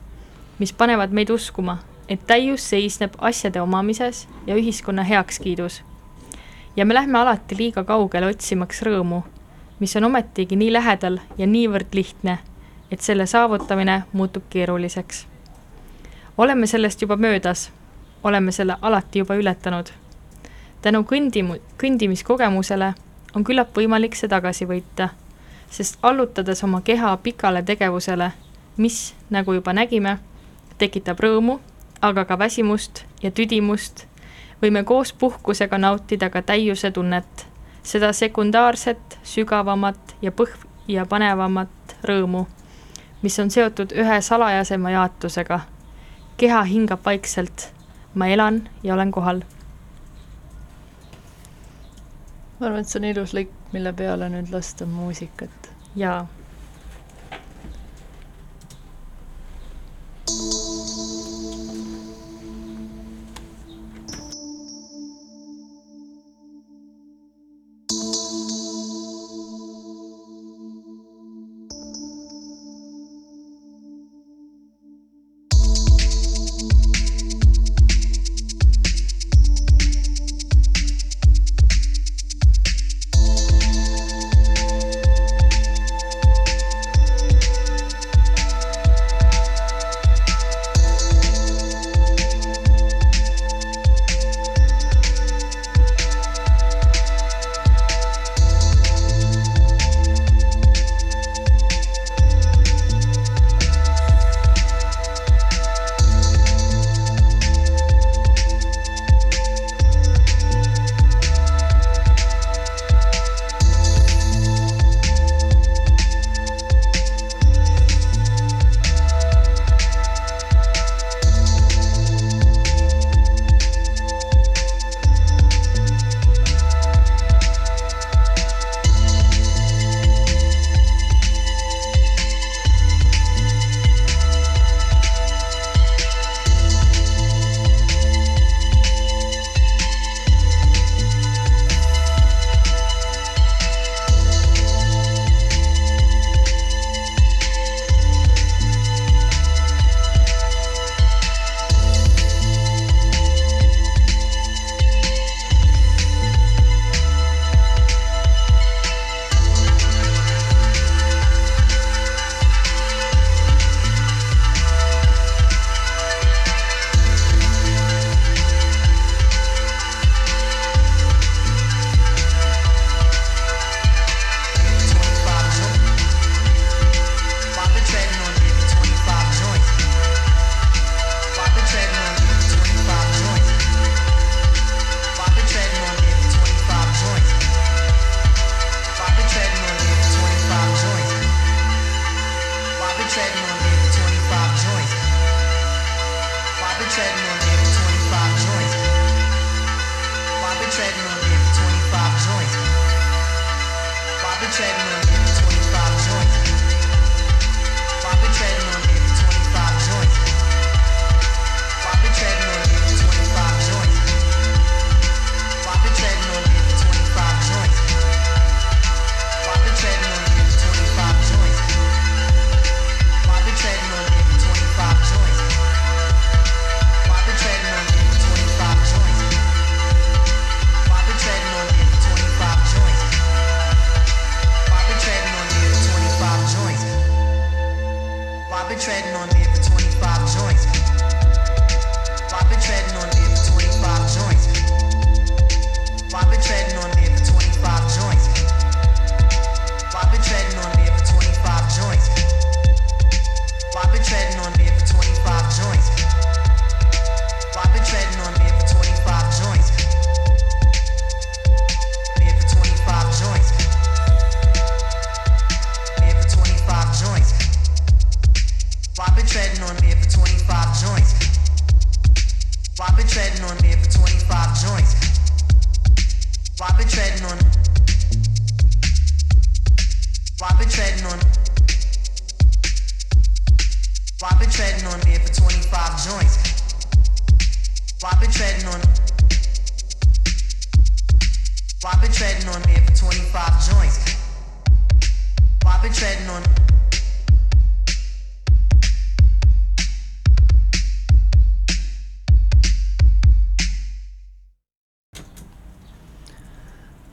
mis 0.58 0.72
panevad 0.72 1.10
meid 1.12 1.30
uskuma, 1.30 1.78
et 2.08 2.26
täius 2.26 2.68
seisneb 2.70 3.16
asjade 3.18 3.60
omamises 3.60 4.28
ja 4.46 4.54
ühiskonna 4.54 5.02
heakskiidus 5.02 5.82
ja 6.76 6.86
me 6.86 6.94
lähme 6.94 7.18
alati 7.18 7.56
liiga 7.58 7.84
kaugele 7.84 8.26
otsimaks 8.26 8.82
rõõmu, 8.86 9.22
mis 9.82 9.96
on 9.96 10.04
ometigi 10.04 10.56
nii 10.56 10.72
lähedal 10.72 11.16
ja 11.38 11.46
niivõrd 11.46 11.96
lihtne, 11.98 12.36
et 12.90 13.00
selle 13.02 13.24
saavutamine 13.26 14.02
muutub 14.12 14.44
keeruliseks. 14.50 15.26
oleme 16.38 16.66
sellest 16.66 17.02
juba 17.02 17.16
möödas, 17.16 17.72
oleme 18.22 18.52
selle 18.52 18.76
alati 18.82 19.18
juba 19.18 19.34
ületanud. 19.34 19.86
tänu 20.82 21.02
kõndimu-, 21.02 21.60
kõndimiskogemusele 21.82 22.94
on 23.34 23.44
küllap 23.44 23.76
võimalik 23.76 24.14
see 24.14 24.28
tagasi 24.28 24.66
võita, 24.70 25.08
sest 25.70 25.98
allutades 26.02 26.64
oma 26.64 26.80
keha 26.80 27.16
pikale 27.16 27.62
tegevusele, 27.62 28.32
mis, 28.76 29.14
nagu 29.30 29.52
juba 29.52 29.72
nägime, 29.72 30.18
tekitab 30.78 31.20
rõõmu, 31.20 31.58
aga 32.00 32.24
ka 32.24 32.38
väsimust 32.38 33.02
ja 33.22 33.30
tüdimust, 33.30 34.06
võime 34.62 34.84
koos 34.84 35.12
puhkusega 35.12 35.78
nautida 35.78 36.30
ka 36.30 36.42
täiuse 36.42 36.90
tunnet, 36.90 37.51
seda 37.82 38.12
sekundaarset, 38.12 39.18
sügavamat 39.22 40.16
ja 40.22 40.30
põh- 40.30 40.66
ja 40.88 41.06
panevamat 41.06 41.96
rõõmu, 42.08 42.46
mis 43.22 43.38
on 43.38 43.50
seotud 43.50 43.92
ühe 43.92 44.20
salajasema 44.20 44.90
jaotusega. 44.90 45.60
keha 46.36 46.62
hingab 46.62 47.04
vaikselt, 47.04 47.72
ma 48.14 48.26
elan 48.26 48.68
ja 48.82 48.94
olen 48.94 49.10
kohal 49.10 49.42
ma 52.60 52.66
arvan, 52.66 52.80
et 52.80 52.88
see 52.88 53.00
on 53.00 53.04
ilus 53.04 53.34
lõik, 53.34 53.50
mille 53.72 53.92
peale 53.92 54.28
nüüd 54.28 54.52
lasta 54.52 54.86
muusikat. 54.86 55.70
jaa 55.96 56.26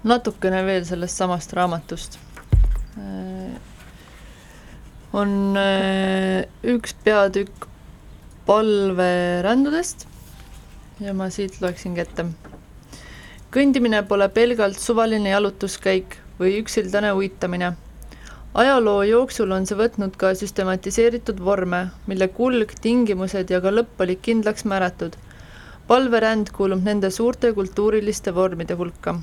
natukene 0.10 0.64
veel 0.66 0.86
sellest 0.86 1.22
samast 1.22 1.54
raamatust. 1.54 2.20
on 5.14 5.58
äh, 5.58 6.46
üks 6.64 6.94
peatükk 7.04 7.66
palverändudest 8.46 10.06
ja 11.00 11.14
ma 11.14 11.30
siit 11.32 11.60
loeksingi 11.62 12.02
ette. 12.04 12.26
kõndimine 13.54 14.02
pole 14.08 14.28
pelgalt 14.30 14.80
suvaline 14.82 15.30
jalutuskäik 15.32 16.18
või 16.40 16.58
üksildane 16.62 17.14
uitamine. 17.14 17.72
ajaloo 18.54 19.04
jooksul 19.04 19.52
on 19.52 19.66
see 19.70 19.78
võtnud 19.78 20.18
ka 20.18 20.34
süstematiseeritud 20.36 21.40
vorme, 21.40 21.88
mille 22.08 22.28
kulg, 22.28 22.74
tingimused 22.82 23.50
ja 23.50 23.62
ka 23.62 23.72
lõpp 23.72 24.02
olid 24.06 24.22
kindlaks 24.22 24.66
määratud. 24.66 25.16
palveränd 25.88 26.52
kuulub 26.52 26.84
nende 26.84 27.12
suurte 27.12 27.54
kultuuriliste 27.54 28.36
vormide 28.36 28.74
hulka. 28.74 29.20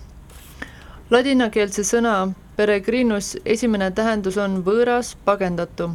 Ladinakeelse 1.10 1.84
sõna 1.86 2.32
peregrinus 2.56 3.36
esimene 3.44 3.90
tähendus 3.90 4.36
on 4.36 4.62
võõras, 4.64 5.16
pagendatu. 5.24 5.90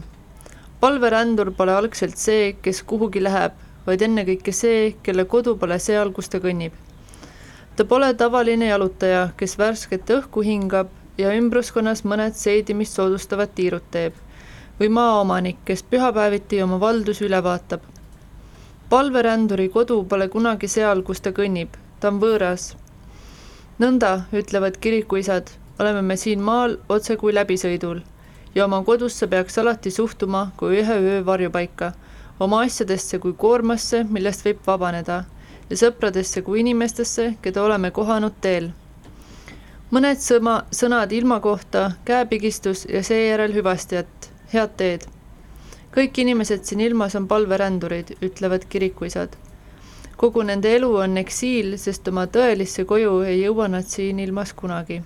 palverändur 0.79 1.51
pole 1.51 1.73
algselt 1.73 2.17
see, 2.17 2.53
kes 2.61 2.83
kuhugi 2.83 3.23
läheb 3.23 3.51
vaid 3.85 4.01
ennekõike 4.05 4.53
see, 4.53 4.95
kelle 5.03 5.25
kodu 5.25 5.55
pole 5.57 5.77
seal, 5.79 6.11
kus 6.15 6.29
ta 6.29 6.39
kõnnib. 6.39 6.71
ta 7.75 7.85
pole 7.85 8.13
tavaline 8.13 8.67
jalutaja, 8.67 9.29
kes 9.37 9.57
värsket 9.57 10.09
õhku 10.09 10.43
hingab 10.45 10.89
ja 11.17 11.33
ümbruskonnas 11.37 12.03
mõned 12.03 12.37
seedimist 12.37 12.93
soodustavad 12.93 13.49
tiirud 13.55 13.87
teeb. 13.91 14.13
või 14.79 14.89
maaomanik, 14.89 15.57
kes 15.65 15.83
pühapäeviti 15.83 16.61
oma 16.63 16.79
valdusi 16.79 17.25
üle 17.25 17.43
vaatab. 17.43 17.81
palveränduri 18.89 19.69
kodu 19.69 20.03
pole 20.03 20.27
kunagi 20.27 20.67
seal, 20.67 21.01
kus 21.01 21.21
ta 21.21 21.31
kõnnib, 21.31 21.69
ta 21.99 22.07
on 22.07 22.19
võõras. 22.19 22.75
Nõnda, 23.81 24.11
ütlevad 24.33 24.77
kirikuisad, 24.81 25.49
oleme 25.79 26.01
me 26.05 26.17
siin 26.17 26.41
maal 26.45 26.77
otse 26.89 27.17
kui 27.17 27.33
läbisõidul 27.33 28.01
ja 28.55 28.65
oma 28.65 28.83
kodusse 28.83 29.27
peaks 29.27 29.57
alati 29.57 29.91
suhtuma 29.91 30.51
kui 30.57 30.81
ühe 30.81 30.97
öö 31.01 31.25
varjupaika 31.25 31.93
oma 32.39 32.61
asjadesse 32.65 33.19
kui 33.19 33.33
koormasse, 33.37 34.03
millest 34.09 34.45
võib 34.45 34.61
vabaneda 34.67 35.23
ja 35.69 35.77
sõpradesse 35.79 36.41
kui 36.45 36.59
inimestesse, 36.63 37.35
keda 37.41 37.63
oleme 37.63 37.91
kohanud 37.91 38.37
teel. 38.41 38.71
mõned 39.91 40.19
sõma, 40.23 40.55
sõnad 40.71 41.11
ilma 41.11 41.39
kohta, 41.39 41.91
käepigistus 42.05 42.85
ja 42.89 43.03
seejärel 43.03 43.53
hüvastijat, 43.53 44.29
head 44.53 44.75
teed. 44.77 45.05
kõik 45.95 46.17
inimesed 46.23 46.63
siin 46.63 46.81
ilmas 46.81 47.15
on 47.15 47.27
palverändurid, 47.27 48.15
ütlevad 48.21 48.65
kirikuisad. 48.69 49.37
Kogu 50.21 50.43
nende 50.45 50.69
elu 50.75 50.91
on 51.01 51.17
eksiil, 51.17 51.73
sest 51.81 52.07
oma 52.11 52.27
tõelisse 52.29 52.85
koju 52.85 53.21
ei 53.25 53.41
jõua 53.41 53.67
nad 53.73 53.89
siin 53.89 54.19
ilmas 54.19 54.53
kunagi. 54.53 55.01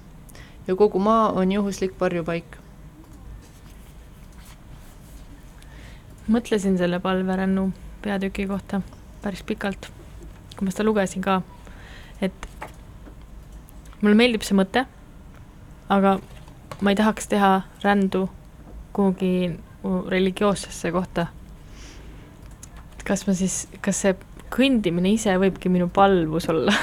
ja 0.68 0.76
kogu 0.76 1.00
maa 1.00 1.32
on 1.32 1.52
juhuslik 1.52 2.00
varjupaik 2.00 2.58
mõtlesin 6.28 6.78
selle 6.78 7.00
palverännu 7.00 7.70
peatüki 8.02 8.48
kohta 8.48 8.82
päris 9.22 9.44
pikalt, 9.44 9.90
kui 10.58 10.66
ma 10.66 10.74
seda 10.74 10.86
lugesin 10.86 11.24
ka, 11.26 11.40
et 12.22 12.48
mulle 14.02 14.18
meeldib 14.18 14.46
see 14.46 14.58
mõte, 14.58 14.86
aga 15.90 16.18
ma 16.82 16.94
ei 16.94 17.00
tahaks 17.00 17.30
teha 17.32 17.52
rändu 17.84 18.28
kuhugi 18.94 19.58
religioossesse 20.14 20.92
kohta. 20.92 21.28
kas 23.06 23.28
ma 23.28 23.34
siis, 23.38 23.68
kas 23.86 24.02
see 24.02 24.16
kõndimine 24.56 25.12
ise 25.16 25.36
võibki 25.42 25.72
minu 25.72 25.90
palvus 25.94 26.50
olla. 26.54 26.74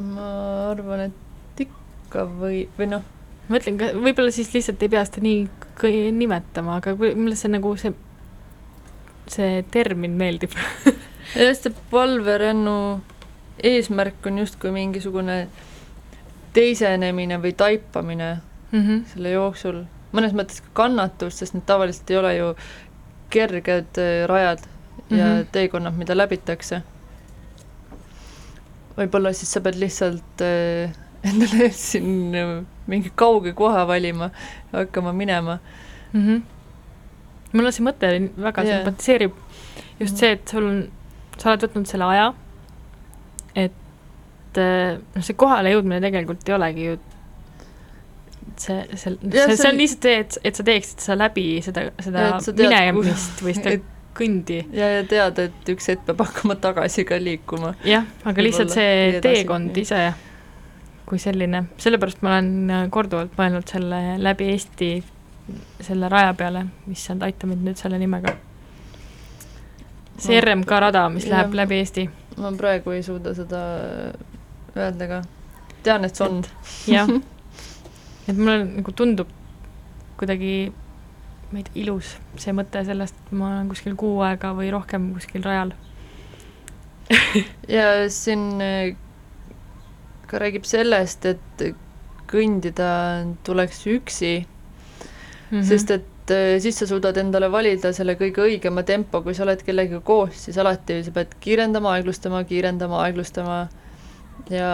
Ma 0.00 0.26
arvan, 0.70 1.08
et 1.08 1.64
ikka 1.66 2.24
või, 2.28 2.64
või 2.78 2.92
noh 2.92 3.02
ma 3.50 3.56
mõtlen, 3.56 3.80
võib-olla 3.98 4.30
siis 4.34 4.52
lihtsalt 4.54 4.82
ei 4.84 4.92
pea 4.92 5.02
seda 5.06 5.24
nii 5.24 6.12
nimetama, 6.14 6.78
aga 6.78 6.94
mulle 6.94 7.34
see 7.38 7.50
nagu 7.50 7.72
see, 7.80 7.90
see 9.30 9.64
termin 9.74 10.14
meeldib. 10.20 10.54
Jah, 11.34 11.54
see 11.58 11.72
palverännu 11.90 12.76
eesmärk 13.66 14.26
on 14.30 14.38
justkui 14.40 14.72
mingisugune 14.74 15.40
teisenemine 16.54 17.38
või 17.42 17.52
taipamine 17.58 18.30
mm 18.70 18.80
-hmm. 18.80 19.02
selle 19.12 19.34
jooksul, 19.34 19.82
mõnes 20.12 20.34
mõttes 20.34 20.62
ka 20.64 20.72
kannatus, 20.82 21.38
sest 21.38 21.54
need 21.54 21.66
tavaliselt 21.66 22.10
ei 22.10 22.16
ole 22.16 22.34
ju 22.36 22.48
kerged 23.30 23.98
äh, 23.98 24.26
rajad 24.26 24.64
ja 25.10 25.24
mm 25.24 25.40
-hmm. 25.40 25.46
teekonnad, 25.52 25.96
mida 25.96 26.16
läbitakse. 26.16 26.82
võib-olla 28.96 29.32
siis 29.32 29.52
sa 29.52 29.60
pead 29.60 29.78
lihtsalt 29.80 30.42
äh, 30.44 30.92
endale 31.24 31.70
siin 31.88 32.34
äh, 32.34 32.64
mingi 32.86 33.12
kauge 33.14 33.52
koha 33.52 33.86
valima 33.86 34.30
ja 34.72 34.78
hakkama 34.78 35.12
minema 35.12 35.58
mm. 36.12 36.26
-hmm. 36.26 36.42
mulle 37.52 37.72
see 37.72 37.84
mõte 37.84 38.10
väga 38.36 38.62
yeah. 38.62 38.76
sümpatiseerib, 38.76 39.32
just 40.00 40.12
mm 40.12 40.16
-hmm. 40.16 40.18
see, 40.20 40.32
et 40.32 40.48
sul 40.48 40.66
on, 40.66 40.82
sa 41.38 41.50
oled 41.50 41.62
võtnud 41.62 41.86
selle 41.86 42.04
aja, 42.04 42.34
et 43.54 44.58
äh, 44.58 44.98
noh, 45.14 45.22
see 45.22 45.34
kohale 45.34 45.70
jõudmine 45.70 46.00
tegelikult 46.00 46.48
ei 46.48 46.54
olegi 46.54 46.84
ju 46.84 46.98
see, 48.56 48.84
see, 48.94 49.16
see, 49.32 49.56
see 49.56 49.70
on 49.70 49.76
lihtsalt 49.76 50.02
see, 50.02 50.18
et, 50.18 50.38
et 50.44 50.54
sa 50.54 50.62
teeksid 50.62 51.00
seda 51.00 51.16
läbi 51.24 51.46
seda, 51.62 51.90
seda 51.98 52.28
minemist 52.56 53.42
või 53.44 53.54
seda 53.56 53.78
kõndi. 54.20 54.62
ja, 54.76 54.88
ja 54.98 55.04
teada, 55.08 55.48
et 55.48 55.70
üks 55.74 55.90
hetk 55.92 56.04
peab 56.08 56.24
hakkama 56.26 56.56
tagasi 56.60 57.06
ka 57.08 57.18
liikuma. 57.20 57.74
jah, 57.88 58.08
aga 58.24 58.44
lihtsalt 58.44 58.74
see 58.74 59.22
teekond 59.24 59.76
ise 59.80 60.10
kui 61.10 61.18
selline, 61.18 61.64
sellepärast 61.82 62.20
ma 62.22 62.36
olen 62.36 62.70
äh, 62.70 62.84
korduvalt 62.94 63.34
mõelnud 63.38 63.66
selle 63.66 63.98
läbi 64.22 64.52
Eesti, 64.52 64.90
selle 65.82 66.10
raja 66.12 66.36
peale, 66.38 66.62
mis 66.86 67.02
on 67.10 67.24
Aita 67.26 67.48
mind 67.50 67.66
nüüd 67.66 67.80
selle 67.80 67.98
nimega. 67.98 68.36
see 70.20 70.38
RMK 70.38 70.78
rada, 70.84 71.08
mis 71.10 71.26
jah, 71.26 71.34
läheb 71.34 71.56
läbi 71.58 71.80
Eesti. 71.82 72.06
ma 72.38 72.52
praegu 72.54 72.94
ei 72.94 73.02
suuda 73.02 73.34
seda 73.34 73.64
öelda 74.76 75.10
ka, 75.10 75.20
tean, 75.82 76.06
et 76.06 76.14
see 76.14 76.28
on. 76.28 76.44
jah, 76.86 77.10
et 78.28 78.36
mulle 78.36 78.60
nagu 78.68 78.94
tundub 78.94 79.34
kuidagi 80.20 80.54
ma 81.50 81.60
ei 81.60 81.66
tea, 81.66 81.76
ilus. 81.82 82.14
See 82.40 82.54
mõte 82.56 82.82
sellest, 82.86 83.16
et 83.26 83.32
ma 83.36 83.54
olen 83.54 83.70
kuskil 83.72 83.96
kuu 83.98 84.20
aega 84.26 84.52
või 84.56 84.70
rohkem 84.74 85.12
kuskil 85.16 85.46
rajal. 85.46 85.74
Ja 87.70 88.06
siin 88.10 88.60
ka 90.30 90.38
räägib 90.38 90.66
sellest, 90.68 91.26
et 91.26 91.64
kõndida 92.30 92.90
tuleks 93.46 93.82
üksi 93.90 94.32
mm, 94.38 95.50
-hmm. 95.50 95.66
sest 95.66 95.90
et 95.90 96.30
äh, 96.30 96.60
siis 96.62 96.78
sa 96.78 96.86
suudad 96.86 97.16
endale 97.18 97.50
valida 97.52 97.92
selle 97.92 98.14
kõige 98.20 98.44
õigema 98.46 98.84
tempo, 98.86 99.22
kui 99.22 99.34
sa 99.34 99.42
oled 99.46 99.62
kellegagi 99.66 100.02
koos, 100.06 100.44
siis 100.46 100.58
alati 100.58 101.00
sa 101.04 101.14
pead 101.16 101.34
kiirendama, 101.42 101.96
aeglustama, 101.96 102.44
kiirendama, 102.44 103.02
aeglustama. 103.06 103.60
Ja 104.50 104.70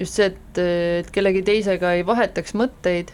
just 0.00 0.14
see, 0.14 0.30
et, 0.30 0.60
et 1.02 1.10
kellegi 1.14 1.42
teisega 1.46 1.94
ei 1.98 2.06
vahetaks 2.06 2.54
mõtteid, 2.54 3.10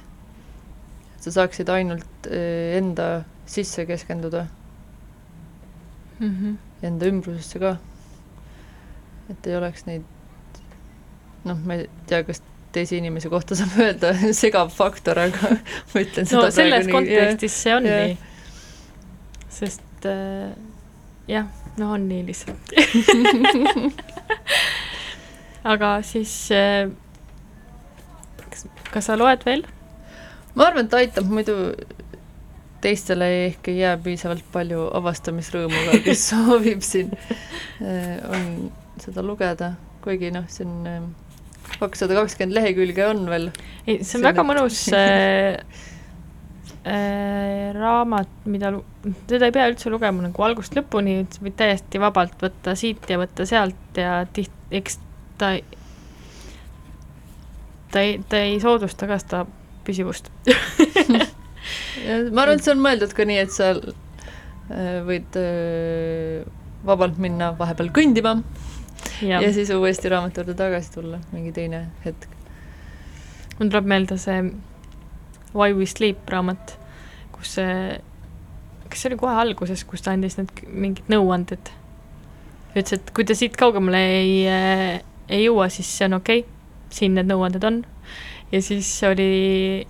sa 1.26 1.34
saaksid 1.40 1.70
ainult 1.74 2.30
äh, 2.30 2.76
enda 2.78 3.24
sisse 3.50 3.86
keskenduda 3.86 4.46
mm. 6.20 6.30
-hmm. 6.30 6.56
Enda 6.86 7.06
ümbrusesse 7.06 7.58
ka. 7.58 7.76
et 9.30 9.46
ei 9.46 9.56
oleks 9.56 9.86
neid 9.86 10.04
noh, 11.44 11.58
ma 11.64 11.74
ei 11.74 11.88
tea, 12.06 12.22
kas 12.22 12.42
teise 12.72 12.96
inimese 12.96 13.30
kohta 13.32 13.56
saab 13.58 13.74
öelda 13.86 14.12
segav 14.36 14.70
faktor, 14.74 15.18
aga 15.18 15.56
ma 15.92 16.02
ütlen 16.02 16.28
seda 16.28 16.42
no 16.46 16.50
selles 16.54 16.90
kontekstis 16.90 17.52
nii, 17.52 17.62
see 17.62 17.76
on 17.76 17.88
ja. 17.88 18.00
nii. 18.04 18.16
sest 19.58 20.08
äh, 20.10 20.52
jah, 21.28 21.48
no 21.80 21.92
on 21.96 22.08
nii 22.08 22.26
lihtsalt 22.26 22.74
aga 25.74 25.96
siis 26.06 26.36
äh, 26.54 26.90
kas, 28.44 28.68
kas 28.92 29.10
sa 29.10 29.18
loed 29.18 29.42
veel? 29.48 29.66
Ma 30.56 30.70
arvan, 30.70 30.88
et 30.88 30.98
aitab, 31.02 31.28
muidu 31.30 31.56
teistele 32.84 33.28
ehk 33.46 33.70
ei 33.72 33.80
jää 33.80 33.96
piisavalt 34.02 34.44
palju 34.54 34.88
avastamisrõõmu 34.98 35.84
ka, 35.88 36.00
kes 36.06 36.24
soovib 36.30 36.84
siin 36.86 37.12
äh, 37.16 38.16
on 38.30 38.48
seda 39.02 39.24
lugeda, 39.26 39.74
kuigi 40.04 40.30
noh, 40.34 40.46
on 40.64 40.74
äh, 40.90 41.00
kakssada 41.80 42.16
kakskümmend 42.20 42.56
lehekülge 42.56 43.06
on 43.08 43.26
veel. 43.30 43.50
ei, 43.86 44.00
see 44.02 44.20
on 44.20 44.26
väga 44.28 44.44
mõnus 44.46 44.84
äh, 44.96 45.58
äh, 46.86 47.72
raamat, 47.76 48.30
mida, 48.48 48.72
teda 49.30 49.50
ei 49.50 49.56
pea 49.56 49.68
üldse 49.72 49.92
lugema 49.92 50.28
nagu 50.28 50.46
algusest 50.48 50.78
lõpuni, 50.78 51.18
võid 51.42 51.58
täiesti 51.58 52.02
vabalt 52.02 52.38
võtta 52.42 52.76
siit 52.78 53.08
ja 53.10 53.20
võtta 53.20 53.48
sealt 53.48 54.00
ja 54.00 54.20
tiht-, 54.36 54.64
eks 54.74 55.00
ta, 55.40 55.56
ta 57.92 58.04
ei, 58.04 58.18
ta 58.28 58.44
ei 58.46 58.60
soodusta 58.62 59.08
ka 59.10 59.20
seda 59.22 59.46
püsivust 59.86 60.30
ma 62.34 62.44
arvan, 62.44 62.56
et 62.56 62.64
see 62.64 62.74
on 62.74 62.84
mõeldud 62.84 63.12
ka 63.16 63.26
nii, 63.28 63.40
et 63.46 63.54
sa 63.54 63.72
äh, 63.74 65.02
võid 65.06 65.40
äh, 65.40 66.46
vabalt 66.86 67.20
minna 67.22 67.52
vahepeal 67.58 67.90
kõndima 67.94 68.38
ja. 69.24 69.40
ja 69.40 69.52
siis 69.54 69.72
uuesti 69.74 70.12
raamatu 70.12 70.42
juurde 70.42 70.56
tagasi 70.58 70.96
tulla, 70.98 71.20
mingi 71.32 71.54
teine 71.56 71.86
hetk. 72.06 72.30
mul 73.58 73.68
tuleb 73.68 73.92
meelde 73.94 74.18
see 74.20 74.50
Why 75.56 75.72
we 75.72 75.86
sleep 75.88 76.28
raamat 76.28 76.74
kus 77.36 77.56
see, 77.58 77.98
kas 78.90 79.02
see 79.02 79.10
oli 79.10 79.18
kohe 79.20 79.34
alguses, 79.42 79.84
kus 79.88 80.04
ta 80.04 80.14
andis 80.16 80.38
need 80.40 80.52
mingid 80.66 81.12
nõuanded? 81.12 81.72
ütles, 82.76 82.98
et 82.98 83.12
kui 83.16 83.24
te 83.24 83.32
siit 83.32 83.54
kaugemale 83.56 84.02
ei, 84.18 84.32
ei 85.32 85.44
jõua, 85.46 85.70
siis 85.72 85.88
see 85.88 86.10
on 86.10 86.18
okei 86.18 86.42
okay., 86.42 86.52
siin 86.92 87.14
need 87.16 87.28
nõuanded 87.30 87.64
on. 87.64 87.78
Ja 88.52 88.62
siis 88.62 88.90
oli 89.08 89.86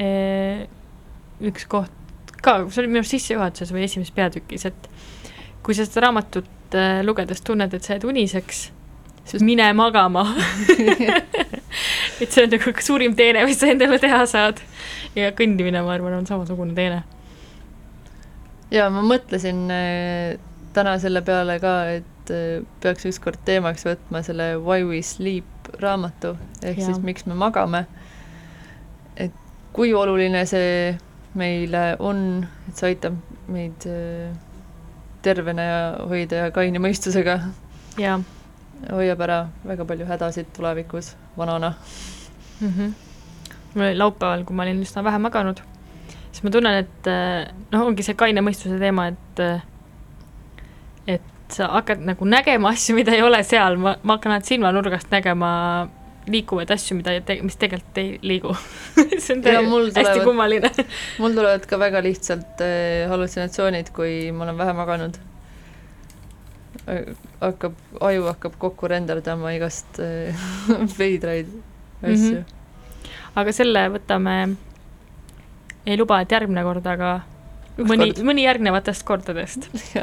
eh, 0.00 0.66
üks 1.40 1.66
koht 1.70 1.96
ka, 2.40 2.56
see 2.68 2.82
oli 2.82 2.92
minu 2.92 3.02
arust 3.02 3.16
sissejuhatuses 3.16 3.72
või 3.74 3.84
esimeses 3.86 4.14
peatükis, 4.16 4.66
et 4.70 4.90
kui 5.64 5.76
sa 5.76 5.86
seda 5.86 6.06
raamatut 6.06 6.76
eh, 6.76 7.00
lugedes 7.06 7.44
tunned, 7.46 7.74
et 7.74 7.86
sa 7.86 7.96
jääd 7.96 8.06
uniseks, 8.08 8.66
siis 9.30 9.44
mine 9.46 9.66
magama 9.76 10.24
et 12.20 12.28
see 12.28 12.44
on 12.44 12.52
nagu 12.52 12.74
suurim 12.84 13.16
teene, 13.16 13.44
mis 13.48 13.60
sa 13.60 13.70
endale 13.72 14.00
teha 14.02 14.20
saad. 14.28 14.60
ja 15.16 15.32
kõndimine, 15.36 15.82
ma 15.84 15.96
arvan, 15.96 16.20
on 16.20 16.28
samasugune 16.28 16.76
teene. 16.76 17.02
ja 18.72 18.88
ma 18.92 19.04
mõtlesin 19.06 19.66
äh, 19.74 20.40
täna 20.76 20.96
selle 21.02 21.22
peale 21.26 21.58
ka, 21.62 21.76
et 22.00 22.34
äh, 22.34 22.60
peaks 22.82 23.08
ükskord 23.10 23.40
teemaks 23.46 23.86
võtma 23.88 24.24
selle 24.26 24.54
Why 24.60 24.86
we 24.86 25.02
sleep 25.06 25.59
raamatu, 25.80 26.34
ehk 26.62 26.78
Jaa. 26.78 26.86
siis 26.86 27.02
miks 27.02 27.26
me 27.26 27.34
magame. 27.34 27.86
et 29.16 29.32
kui 29.72 29.94
oluline 29.94 30.46
see 30.46 30.98
meile 31.34 31.96
on, 31.98 32.46
et 32.68 32.76
see 32.76 32.94
aitab 32.94 33.16
meid 33.48 33.86
äh, 33.86 34.34
tervena 35.22 35.62
ja 35.62 35.80
hoida 36.08 36.44
ja 36.46 36.50
kaine 36.50 36.78
mõistusega, 36.82 37.40
jaa 37.98 38.20
hoiab 38.88 39.20
ära 39.24 39.38
väga 39.66 39.84
palju 39.84 40.06
hädasid 40.08 40.52
tulevikus 40.56 41.16
vanana. 41.36 41.74
mm. 42.60 42.68
-hmm. 42.68 42.92
mul 43.74 43.84
oli 43.84 43.98
laupäeval, 43.98 44.44
kui 44.44 44.56
ma 44.56 44.62
olin 44.62 44.82
üsna 44.82 45.04
vähe 45.04 45.18
maganud, 45.18 45.60
siis 46.32 46.42
ma 46.42 46.50
tunnen, 46.50 46.74
et 46.74 47.06
äh, 47.06 47.52
noh, 47.72 47.86
ongi 47.86 48.02
see 48.02 48.14
kaine 48.14 48.40
mõistuse 48.40 48.78
teema, 48.78 49.06
et 49.06 49.40
äh, 49.40 49.62
et 51.06 51.22
sa 51.56 51.68
hakkad 51.76 52.02
nagu 52.06 52.24
nägema 52.28 52.70
asju, 52.74 52.94
mida 52.98 53.12
ei 53.16 53.22
ole 53.22 53.42
seal, 53.46 53.76
ma, 53.80 53.96
ma 54.02 54.16
hakkan 54.18 54.32
alati 54.36 54.54
silmanurgast 54.54 55.10
nägema 55.12 55.50
liikuvaid 56.30 56.70
asju, 56.70 56.96
mida 56.98 57.14
te-, 57.26 57.40
mis 57.42 57.56
tegelikult 57.58 57.98
ei 58.02 58.18
liigu. 58.22 58.52
See 59.24 59.34
on 59.36 59.42
Ja 59.46 59.62
mul 59.66 59.88
hästi 59.88 60.02
tulevad- 60.04 60.24
kummaline. 60.24 60.70
mul 61.18 61.34
tulevad 61.34 61.64
ka 61.66 61.78
väga 61.80 62.02
lihtsalt 62.04 62.60
äh, 62.64 63.08
hallutsinatsioonid, 63.10 63.90
kui 63.96 64.30
ma 64.32 64.44
olen 64.46 64.58
vähe 64.60 64.72
maganud. 64.78 65.18
hakkab, 67.40 67.74
aju 68.00 68.24
hakkab 68.30 68.54
kokku 68.58 68.88
renderdama 68.90 69.52
igast 69.56 69.98
äh, 70.02 70.34
veidraid 71.00 71.50
asju. 72.02 72.40
Mm. 72.40 72.44
aga 73.40 73.52
selle 73.54 73.82
võtame, 73.94 74.34
ei 75.86 75.98
luba, 76.00 76.20
et 76.24 76.32
järgmine 76.34 76.64
kord, 76.66 76.86
aga 76.86 77.12
Üks 77.80 77.86
mõni 77.88 78.10
mõni 78.26 78.42
järgnevatest 78.44 79.04
kordadest 79.08 79.68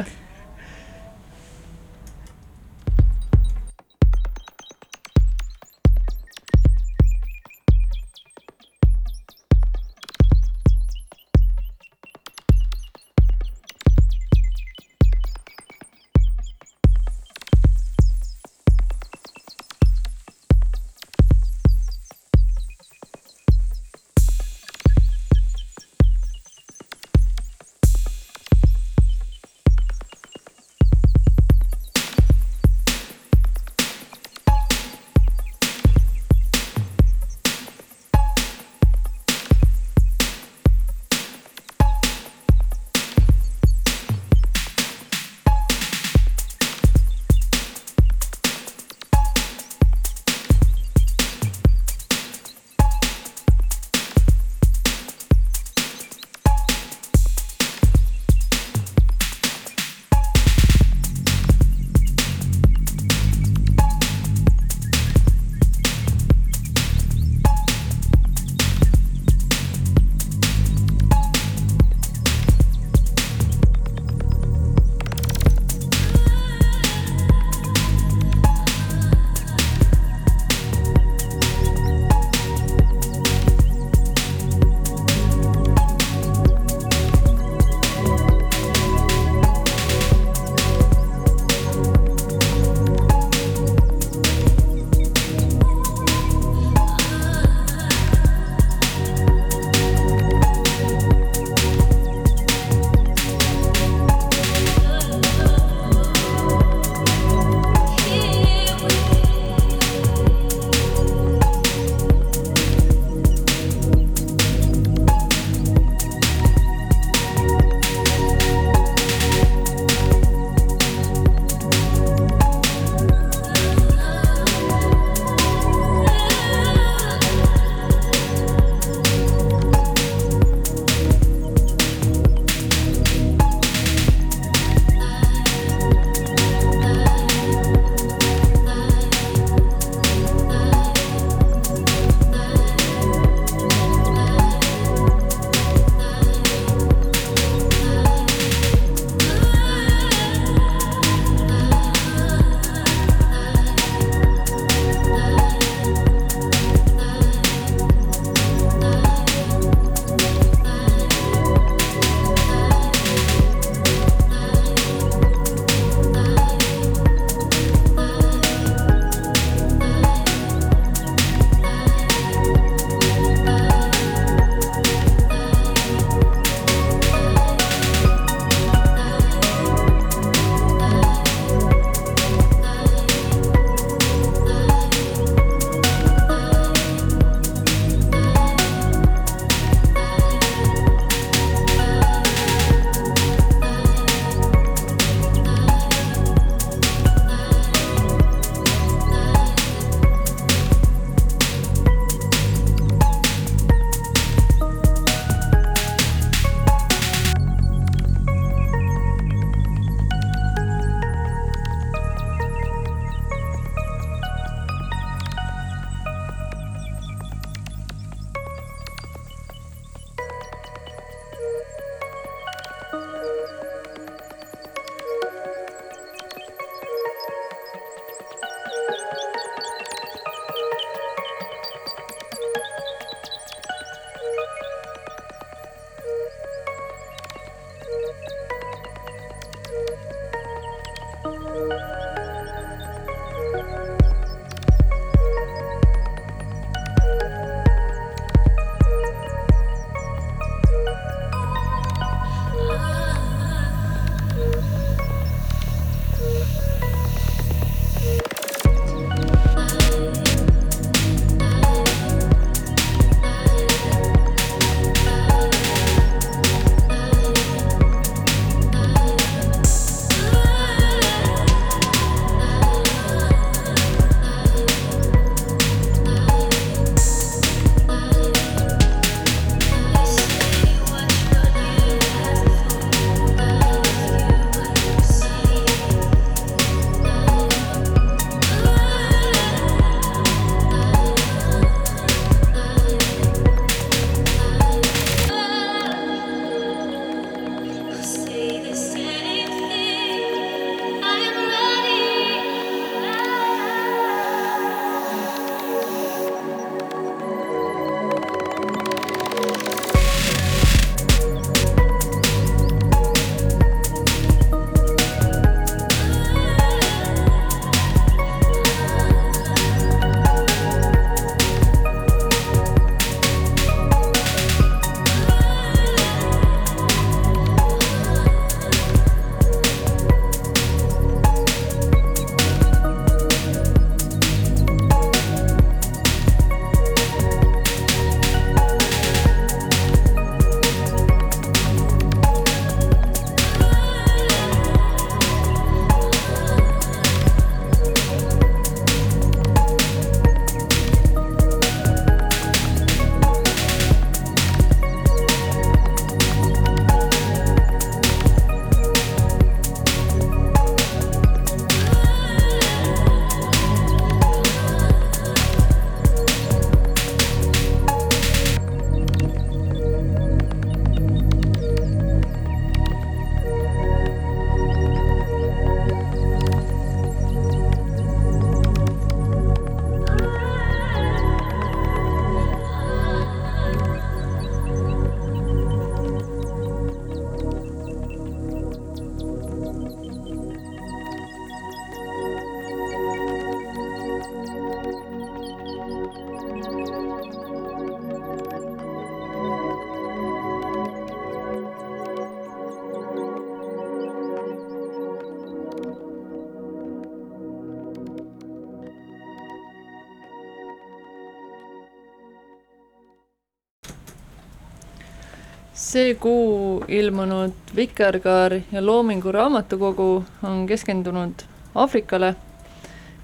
see 415.98 416.14
kuu 416.22 416.84
ilmunud 416.94 417.72
Vikerkaar 417.76 418.54
ja 418.72 418.82
Loomingu 418.86 419.32
Raamatukogu 419.34 420.26
on 420.46 420.68
keskendunud 420.70 421.34
Aafrikale 421.76 422.36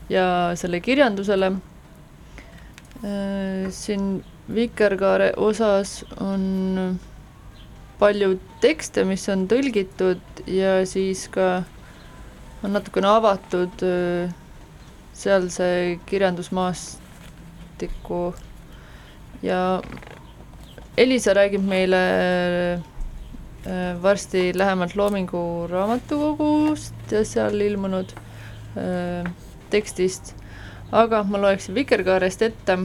ja 0.09 0.51
selle 0.55 0.79
kirjandusele. 0.81 1.51
siin 3.69 4.25
Vikerkaare 4.55 5.33
osas 5.37 6.05
on 6.21 6.99
palju 7.99 8.39
tekste, 8.61 9.03
mis 9.05 9.29
on 9.29 9.47
tõlgitud 9.47 10.19
ja 10.47 10.85
siis 10.89 11.27
ka 11.29 11.63
on 12.63 12.73
natukene 12.73 13.07
avatud 13.07 13.85
sealse 15.13 15.99
kirjandusmaastiku 16.09 18.33
ja 19.45 19.81
Elisa 20.97 21.33
räägib 21.33 21.63
meile 21.65 21.99
varsti 24.01 24.51
lähemalt 24.57 24.95
Loomingu 24.95 25.67
Raamatukogust 25.69 27.11
ja 27.11 27.23
seal 27.25 27.61
ilmunud 27.61 28.11
äh, 28.77 29.31
tekstist, 29.69 30.35
aga 30.91 31.23
ma 31.23 31.39
loeksin 31.41 31.75
Vikerkaarest 31.75 32.41
ette 32.41 32.77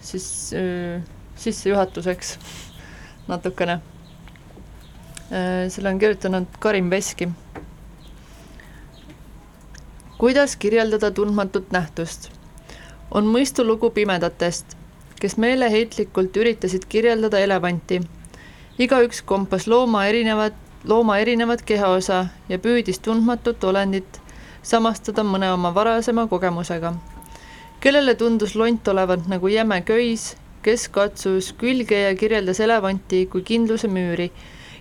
siis 0.00 0.26
äh, 0.56 1.02
sissejuhatuseks 1.36 2.38
natukene 3.28 3.72
äh,. 5.30 5.68
selle 5.68 5.88
on 5.88 5.98
kirjutanud 5.98 6.46
Karin 6.58 6.90
Veski. 6.90 7.28
kuidas 10.18 10.56
kirjeldada 10.56 11.10
tundmatut 11.10 11.70
nähtust? 11.70 12.30
on 13.10 13.28
mõistulugu 13.28 13.90
pimedatest 13.90 14.81
kes 15.22 15.36
meeleheitlikult 15.38 16.36
üritasid 16.36 16.82
kirjeldada 16.90 17.38
elevanti. 17.38 18.00
igaüks 18.78 19.22
kompas 19.22 19.68
looma 19.70 20.06
erinevat, 20.06 20.54
looma 20.84 21.18
erinevat 21.22 21.60
kehaosa 21.62 22.26
ja 22.48 22.58
püüdis 22.58 22.98
tundmatut 22.98 23.64
olendit 23.64 24.18
samastada 24.62 25.22
mõne 25.22 25.52
oma 25.54 25.70
varasema 25.74 26.26
kogemusega. 26.26 26.94
kellele 27.80 28.14
tundus 28.14 28.54
lont 28.56 28.88
olevat 28.88 29.28
nagu 29.28 29.48
jäme 29.48 29.80
köis, 29.82 30.36
kes 30.62 30.88
katsus 30.88 31.52
külge 31.52 32.00
ja 32.00 32.16
kirjeldas 32.16 32.60
elevanti 32.60 33.26
kui 33.26 33.42
kindluse 33.42 33.88
müüri, 33.88 34.30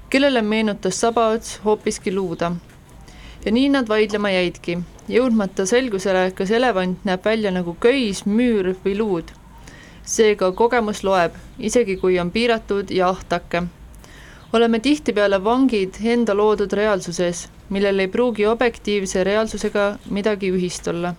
kellele 0.10 0.42
meenutas 0.42 1.02
sabaots 1.02 1.60
hoopiski 1.66 2.16
luuda. 2.16 2.52
ja 3.46 3.52
nii 3.52 3.70
nad 3.70 3.90
vaidlema 3.90 4.30
jäidki, 4.30 4.80
jõudmata 5.08 5.66
selgusele, 5.66 6.32
kas 6.32 6.52
elevant 6.52 7.06
näeb 7.06 7.26
välja 7.26 7.52
nagu 7.52 7.78
köis, 7.80 8.26
müür 8.26 8.74
või 8.86 8.98
luud 8.98 9.41
seega 10.12 10.52
kogemus 10.52 11.04
loeb, 11.08 11.36
isegi 11.60 11.96
kui 12.02 12.20
on 12.20 12.32
piiratud 12.32 12.92
ja 12.92 13.10
ahtake. 13.10 13.64
oleme 14.54 14.80
tihtipeale 14.80 15.44
vangid 15.44 15.96
enda 16.04 16.34
loodud 16.36 16.74
reaalsuses, 16.74 17.48
millel 17.70 18.00
ei 18.00 18.08
pruugi 18.08 18.46
objektiivse 18.46 19.24
reaalsusega 19.24 19.86
midagi 20.10 20.52
ühist 20.52 20.88
olla. 20.88 21.14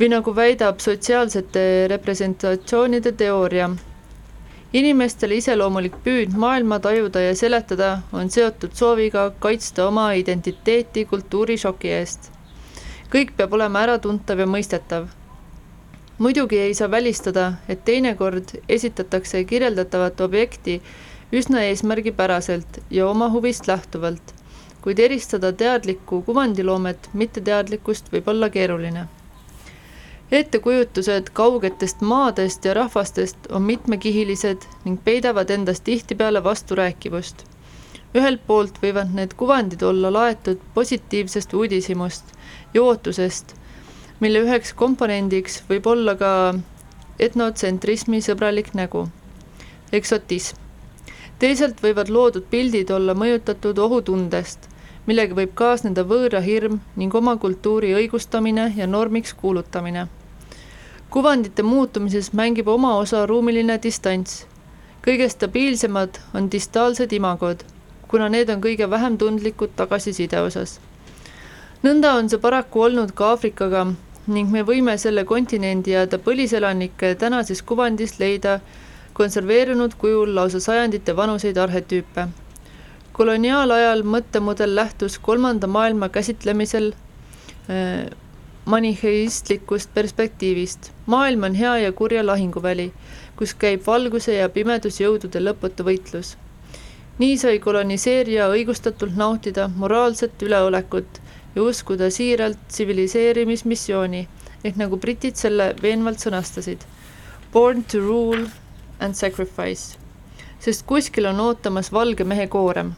või 0.00 0.08
nagu 0.08 0.36
väidab 0.36 0.78
sotsiaalsete 0.80 1.86
representatsioonide 1.88 3.12
teooria, 3.12 3.70
inimestele 4.72 5.34
iseloomulik 5.42 5.96
püüd 6.04 6.36
maailma 6.44 6.78
tajuda 6.78 7.20
ja 7.20 7.34
seletada 7.34 7.92
on 8.12 8.30
seotud 8.30 8.72
sooviga 8.74 9.30
kaitsta 9.38 9.86
oma 9.86 10.12
identiteeti 10.12 11.04
kultuurishoki 11.04 11.88
eest. 11.88 12.30
kõik 13.12 13.34
peab 13.36 13.52
olema 13.52 13.82
äratuntav 13.88 14.38
ja 14.38 14.46
mõistetav 14.46 15.08
muidugi 16.20 16.58
ei 16.58 16.74
saa 16.74 16.90
välistada, 16.90 17.52
et 17.68 17.84
teinekord 17.84 18.44
esitatakse 18.68 19.44
kirjeldatavat 19.44 20.20
objekti 20.20 20.82
üsna 21.32 21.62
eesmärgipäraselt 21.64 22.80
ja 22.90 23.06
oma 23.08 23.30
huvist 23.32 23.68
lähtuvalt, 23.68 24.34
kuid 24.84 24.98
eristada 24.98 25.52
teadlikku 25.52 26.18
kuvandiloomet 26.26 27.08
mitteteadlikust 27.12 28.12
võib 28.12 28.28
olla 28.28 28.50
keeruline. 28.50 29.06
ettekujutused 30.32 31.30
kaugetest 31.32 32.00
maadest 32.00 32.64
ja 32.64 32.74
rahvastest 32.74 33.48
on 33.50 33.62
mitmekihilised 33.62 34.66
ning 34.84 35.00
peidavad 35.04 35.50
endas 35.50 35.80
tihtipeale 35.80 36.44
vasturääkivust. 36.44 37.44
ühelt 38.14 38.40
poolt 38.46 38.82
võivad 38.82 39.14
need 39.14 39.34
kuvandid 39.36 39.82
olla 39.82 40.12
laetud 40.12 40.60
positiivsest 40.74 41.54
uudishimust 41.54 42.24
ja 42.74 42.82
ootusest 42.82 43.59
mille 44.20 44.42
üheks 44.44 44.74
komponendiks 44.76 45.62
võib 45.68 45.86
olla 45.88 46.12
ka 46.20 46.30
etnotsentrismi 47.24 48.20
sõbralik 48.24 48.74
nägu, 48.76 49.06
eksotism. 49.96 50.58
teisalt 51.38 51.80
võivad 51.80 52.12
loodud 52.12 52.44
pildid 52.50 52.90
olla 52.92 53.14
mõjutatud 53.16 53.78
ohutundest, 53.78 54.68
millega 55.06 55.38
võib 55.38 55.54
kaasneda 55.56 56.04
võõra 56.04 56.42
hirm 56.44 56.80
ning 56.96 57.14
oma 57.14 57.36
kultuuri 57.36 57.94
õigustamine 57.96 58.72
ja 58.76 58.86
normiks 58.86 59.32
kuulutamine. 59.34 60.06
kuvandite 61.10 61.62
muutumises 61.62 62.32
mängib 62.32 62.68
oma 62.68 62.96
osa 62.96 63.26
ruumiline 63.26 63.78
distants. 63.82 64.46
kõige 65.06 65.28
stabiilsemad 65.28 66.20
on 66.34 66.50
distaalsed 66.50 67.12
imagod, 67.12 67.64
kuna 68.08 68.28
need 68.28 68.50
on 68.50 68.60
kõige 68.60 68.90
vähem 68.90 69.18
tundlikud 69.18 69.70
tagasiside 69.76 70.40
osas 70.40 70.80
nõnda 71.82 72.12
on 72.18 72.28
see 72.28 72.40
paraku 72.40 72.84
olnud 72.86 73.12
ka 73.16 73.32
Aafrikaga, 73.34 73.86
ning 74.30 74.50
me 74.52 74.62
võime 74.66 74.96
selle 74.98 75.24
kontinendi 75.26 75.94
ja 75.94 76.06
ta 76.06 76.18
põliselanike 76.22 77.14
tänases 77.18 77.62
kuvandis 77.66 78.18
leida 78.20 78.60
konserveerunud 79.18 79.96
kujul 79.98 80.34
lausa 80.34 80.60
sajandite 80.60 81.16
vanuseid 81.16 81.58
arhetüüpe. 81.58 82.28
koloniaalajal 83.12 84.02
mõttemudel 84.02 84.74
lähtus 84.74 85.18
kolmanda 85.18 85.66
maailma 85.66 86.08
käsitlemisel 86.08 86.92
äh, 86.92 88.10
maniheistlikust 88.64 89.94
perspektiivist. 89.94 90.92
maailm 91.06 91.42
on 91.42 91.54
hea 91.54 91.78
ja 91.78 91.92
kurja 91.92 92.26
lahinguväli, 92.26 92.92
kus 93.36 93.54
käib 93.54 93.82
valguse 93.86 94.34
ja 94.34 94.48
pimedusjõudude 94.48 95.42
lõputu 95.42 95.84
võitlus. 95.84 96.36
nii 97.18 97.36
sai 97.38 97.58
koloniseerija 97.58 98.48
õigustatult 98.48 99.16
nautida 99.16 99.68
moraalset 99.76 100.42
üleolekut 100.42 101.20
ja 101.54 101.62
uskuda 101.62 102.10
siiralt 102.10 102.58
tsiviliseerimismissiooni, 102.68 104.28
ehk 104.64 104.76
nagu 104.78 104.98
britid 105.00 105.38
selle 105.40 105.72
veenvalt 105.82 106.22
sõnastasid. 106.22 106.84
Born 107.52 107.84
to 107.84 107.98
rule 107.98 108.46
and 109.00 109.18
sacrifice, 109.18 109.98
sest 110.62 110.86
kuskil 110.86 111.26
on 111.30 111.40
ootamas 111.40 111.92
valge 111.92 112.24
mehe 112.24 112.46
koorem. 112.46 112.92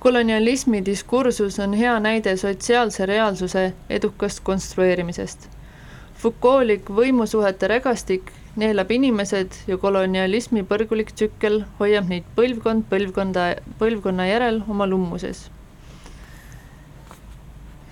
kolonialismi 0.00 0.84
diskursus 0.86 1.58
on 1.58 1.72
hea 1.74 2.00
näide 2.00 2.36
sotsiaalse 2.36 3.06
reaalsuse 3.06 3.72
edukast 3.90 4.40
konstrueerimisest. 4.44 5.48
Foucaultlik 6.14 6.90
võimusuhete 6.98 7.68
rägastik 7.68 8.30
neelab 8.56 8.90
inimesed 8.90 9.58
ja 9.66 9.76
kolonialismi 9.76 10.62
põrgulik 10.62 11.10
tsükkel 11.12 11.64
hoiab 11.80 12.08
neid 12.08 12.30
põlvkond 12.36 12.86
põlvkonda, 12.92 13.50
põlvkonna 13.78 14.28
järel 14.30 14.62
oma 14.68 14.86
lummuses 14.86 15.48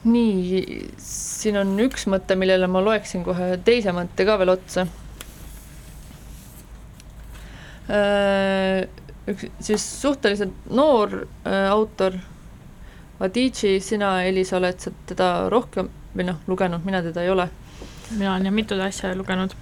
nii, 0.04 0.60
siin 1.00 1.56
on 1.60 1.72
üks 1.84 2.06
mõte, 2.10 2.36
millele 2.36 2.68
ma 2.68 2.82
loeksin 2.84 3.24
kohe 3.24 3.54
teise 3.64 3.94
mõtte 3.96 4.26
ka 4.28 4.36
veel 4.40 4.52
otsa. 4.54 4.86
Äh, 7.88 8.84
üks 9.28 9.48
siis 9.64 9.84
suhteliselt 10.02 10.68
noor 10.70 11.24
äh, 11.24 11.66
autor, 11.72 12.18
Adichie, 13.24 13.78
sina, 13.80 14.18
Elisa, 14.26 14.58
oled 14.58 14.80
sa 14.82 14.90
teda 15.08 15.28
rohkem 15.52 15.86
või 16.16 16.26
noh, 16.28 16.40
lugenud, 16.50 16.82
mina 16.84 17.00
teda 17.04 17.22
ei 17.24 17.30
ole. 17.32 17.48
mina 18.10 18.34
olen 18.34 18.48
jah 18.48 18.54
mitut 18.54 18.80
asja 18.80 19.14
lugenud. 19.16 19.54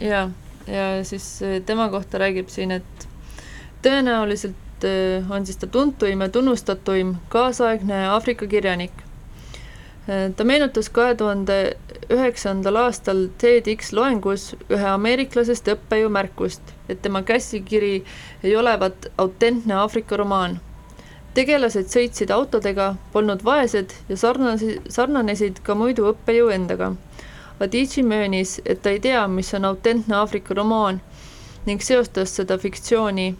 ja, 0.00 0.28
ja 0.66 0.88
siis 1.04 1.42
äh, 1.42 1.60
tema 1.66 1.88
kohta 1.90 2.18
räägib 2.18 2.48
siin, 2.48 2.70
et 2.70 3.08
tõenäoliselt 3.82 4.56
on 5.28 5.44
siis 5.44 5.58
ta 5.60 5.66
tuntuim 5.66 6.20
ja 6.24 6.28
tunnustatuim 6.32 7.16
kaasaegne 7.28 8.06
Aafrika 8.08 8.46
kirjanik 8.46 8.92
ta 10.36 10.44
meenutas 10.44 10.88
kahe 10.90 11.14
tuhande 11.14 11.56
üheksandal 12.10 12.78
aastal 12.80 13.20
TEDx 13.38 13.92
loengus 13.94 14.46
ühe 14.66 14.88
ameeriklasest 14.92 15.70
õppejõu 15.74 16.10
märkust, 16.16 16.72
et 16.90 17.02
tema 17.04 17.22
käsikiri 17.22 17.92
ei 18.42 18.56
olevat 18.56 19.06
autentne 19.18 19.76
Aafrika 19.82 20.18
romaan. 20.18 20.58
tegelased 21.34 21.86
sõitsid 21.86 22.30
autodega, 22.34 22.94
polnud 23.12 23.44
vaesed 23.46 23.94
ja 24.08 24.16
sarnasi, 24.16 24.80
sarnanesid 24.88 25.60
ka 25.62 25.74
muidu 25.78 26.08
õppejõu 26.10 26.50
endaga. 26.50 26.92
Adichie 27.60 28.02
möönis, 28.02 28.60
et 28.66 28.82
ta 28.82 28.90
ei 28.90 29.00
tea, 29.00 29.28
mis 29.28 29.54
on 29.54 29.64
autentne 29.64 30.16
Aafrika 30.16 30.54
romaan 30.54 31.00
ning 31.66 31.82
seostas 31.82 32.34
seda 32.36 32.58
fiktsiooni 32.58 33.34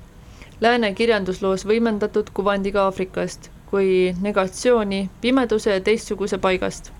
lääne 0.60 0.94
kirjandusloos 0.94 1.66
võimendatud 1.66 2.30
kuvandiga 2.36 2.84
Aafrikast 2.84 3.50
kui 3.70 4.14
negatsiooni 4.20 5.04
pimeduse 5.20 5.70
ja 5.70 5.80
teistsuguse 5.80 6.38
paigast. 6.38 6.90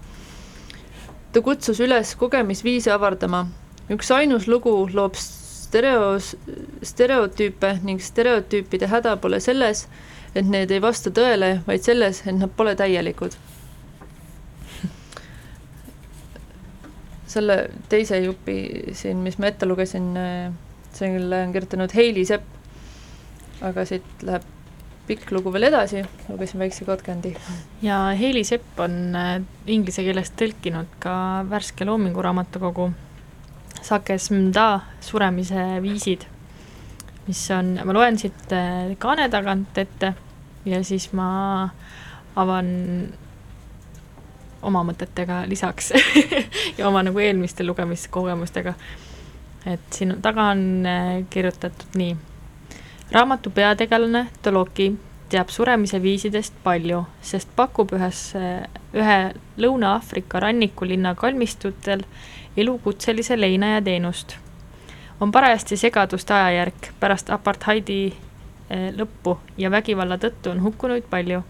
ta 1.33 1.41
kutsus 1.41 1.81
üles 1.81 2.15
kogemisviise 2.19 2.93
avardama. 2.93 3.47
üks 3.91 4.11
ainus 4.15 4.49
lugu 4.49 4.89
loob 4.95 5.15
stereos, 5.71 6.37
stereotüüpe 6.83 7.79
ning 7.83 8.01
stereotüüpide 8.03 8.87
häda 8.91 9.17
pole 9.17 9.41
selles, 9.41 9.87
et 10.35 10.47
need 10.47 10.71
ei 10.71 10.83
vasta 10.83 11.11
tõele, 11.11 11.61
vaid 11.67 11.87
selles, 11.87 12.23
et 12.27 12.35
nad 12.39 12.51
pole 12.57 12.75
täielikud. 12.77 13.37
selle 17.31 17.57
teise 17.89 18.19
jupi 18.19 18.57
siin, 18.99 19.21
mis 19.23 19.37
ma 19.39 19.47
ette 19.47 19.67
lugesin, 19.67 20.09
selle 20.93 21.45
on 21.47 21.53
kirjutanud 21.55 21.93
Heili 21.95 22.25
Sepp, 22.27 22.43
aga 23.63 23.85
siit 23.87 24.25
läheb 24.27 24.49
pikk 25.11 25.33
lugu 25.35 25.51
veel 25.51 25.67
edasi, 25.67 26.05
lugesin 26.29 26.63
väikse 26.63 26.87
katkendi. 26.87 27.35
ja 27.83 28.03
Heili 28.19 28.45
Sepp 28.47 28.79
on 28.81 29.17
äh, 29.19 29.37
inglise 29.67 30.05
keelest 30.07 30.37
tõlkinud 30.39 30.99
ka 31.03 31.15
värske 31.51 31.87
Loomingu 31.89 32.23
raamatukogu 32.23 32.91
Sakes 33.83 34.31
Mda 34.31 34.69
suremise 35.03 35.81
viisid, 35.83 36.27
mis 37.27 37.43
on, 37.57 37.75
ma 37.85 37.97
loen 37.97 38.21
siit 38.21 38.55
äh, 38.55 38.93
kaane 39.03 39.27
tagant 39.33 39.79
ette 39.83 40.15
ja 40.69 40.83
siis 40.85 41.09
ma 41.17 41.31
avan 42.39 42.71
oma 44.63 44.83
mõtetega 44.85 45.43
lisaks 45.49 45.95
ja 46.79 46.87
oma 46.89 47.03
nagu 47.03 47.19
eelmiste 47.19 47.65
lugemiskogemustega. 47.65 48.75
et 49.67 49.93
siin 49.93 50.19
taga 50.23 50.51
on 50.55 50.87
äh, 50.87 51.15
kirjutatud 51.31 51.99
nii. 51.99 52.17
Raamatu 53.13 53.51
peategelane 53.51 54.27
Toloki 54.43 54.99
teab 55.29 55.49
suremise 55.49 56.03
viisidest 56.03 56.55
palju, 56.63 57.05
sest 57.23 57.49
pakub 57.57 57.93
ühes, 57.95 58.33
ühe 58.95 59.19
Lõuna-Aafrika 59.59 60.41
rannikulinna 60.41 61.15
kalmistutel 61.15 62.03
elukutselise 62.57 63.41
leinaja 63.41 63.83
teenust. 63.83 64.37
on 65.21 65.33
parajasti 65.33 65.77
segaduste 65.77 66.35
ajajärk 66.35 66.93
pärast 67.01 67.31
apartheidi 67.31 68.13
äh, 68.13 68.91
lõppu 68.97 69.39
ja 69.59 69.71
vägivalla 69.71 70.17
tõttu 70.19 70.51
on 70.51 70.63
hukkunuid 70.63 71.05
palju 71.11 71.43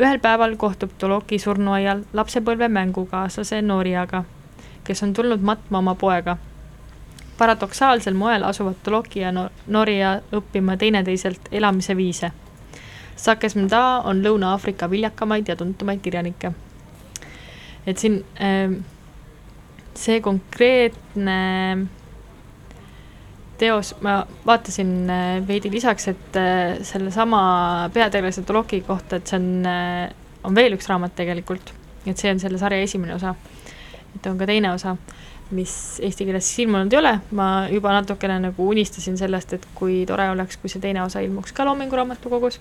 ühel 0.00 0.18
päeval 0.18 0.56
kohtub 0.56 0.90
Toloki 0.98 1.38
surnuaial 1.38 2.04
lapsepõlve 2.12 2.68
mängukaaslase 2.68 3.62
Noriaga, 3.62 4.24
kes 4.84 5.02
on 5.02 5.12
tulnud 5.12 5.42
matma 5.42 5.78
oma 5.78 5.94
poega. 5.94 6.36
Paradoksaalsel 7.40 8.14
moel 8.14 8.44
asuvad 8.44 8.82
Toloki 8.84 9.24
ja 9.24 9.32
Noria 9.66 10.14
õppima 10.36 10.76
teineteiselt 10.76 11.48
elamise 11.52 11.96
viise. 11.96 12.32
Sakes 13.16 13.56
Mda 13.56 14.02
on 14.08 14.20
Lõuna-Aafrika 14.24 14.88
viljakamaid 14.90 15.48
ja 15.48 15.56
tuntumaid 15.56 16.00
kirjanikke. 16.04 16.52
et 17.86 17.98
siin 17.98 18.20
ähm, 18.44 18.74
see 19.96 20.20
konkreetne 20.20 21.36
teos, 23.60 23.94
ma 24.04 24.20
vaatasin 24.46 24.92
äh, 25.10 25.48
veidi 25.48 25.72
lisaks, 25.72 26.08
et 26.12 26.36
äh, 26.36 26.78
sellesama 26.86 27.90
peategelase 27.92 28.44
Toloki 28.48 28.80
kohta, 28.86 29.16
et 29.16 29.32
see 29.32 29.40
on, 29.40 29.48
äh, 29.68 30.12
on 30.44 30.56
veel 30.56 30.76
üks 30.76 30.88
raamat 30.88 31.16
tegelikult, 31.18 31.72
et 32.06 32.20
see 32.20 32.32
on 32.32 32.40
selle 32.40 32.60
sarja 32.60 32.84
esimene 32.84 33.16
osa. 33.16 33.34
et 34.14 34.26
on 34.26 34.38
ka 34.38 34.46
teine 34.48 34.72
osa, 34.72 34.96
mis 35.56 35.74
eesti 36.04 36.26
keeles 36.28 36.46
siis 36.46 36.64
ilmunud 36.64 36.92
ei 36.92 36.98
ole, 37.00 37.12
ma 37.36 37.46
juba 37.72 37.92
natukene 37.96 38.38
nagu 38.46 38.68
unistasin 38.70 39.18
sellest, 39.18 39.54
et 39.56 39.66
kui 39.74 40.02
tore 40.06 40.28
oleks, 40.30 40.58
kui 40.60 40.70
see 40.72 40.82
teine 40.82 41.02
osa 41.02 41.22
ilmuks 41.24 41.54
ka 41.56 41.66
Loomingu 41.66 41.98
Raamatukogus, 41.98 42.60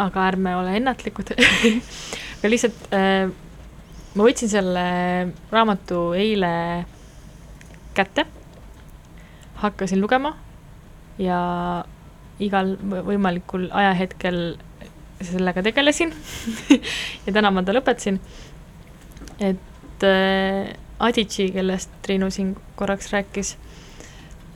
aga 0.00 0.26
ärme 0.30 0.56
ole 0.56 0.76
ennatlikud. 0.80 1.34
Aga 2.40 2.48
lihtsalt 2.48 2.92
äh, 2.96 3.28
ma 4.16 4.24
võtsin 4.24 4.48
selle 4.48 4.84
raamatu 5.52 6.14
eile 6.16 6.52
kätte 7.94 8.24
hakkasin 9.60 10.00
lugema 10.00 10.32
ja 11.20 11.40
igal 12.40 12.78
võimalikul 12.80 13.68
ajahetkel 13.76 14.40
sellega 15.20 15.62
tegelesin. 15.62 16.14
Ja 17.26 17.34
täna 17.36 17.50
ma 17.52 17.62
ta 17.62 17.74
lõpetasin. 17.76 18.16
et 19.40 20.06
äh, 20.08 20.72
Adici, 21.00 21.48
kellest 21.54 21.92
Triinu 22.02 22.30
siin 22.30 22.54
korraks 22.76 23.12
rääkis 23.12 23.54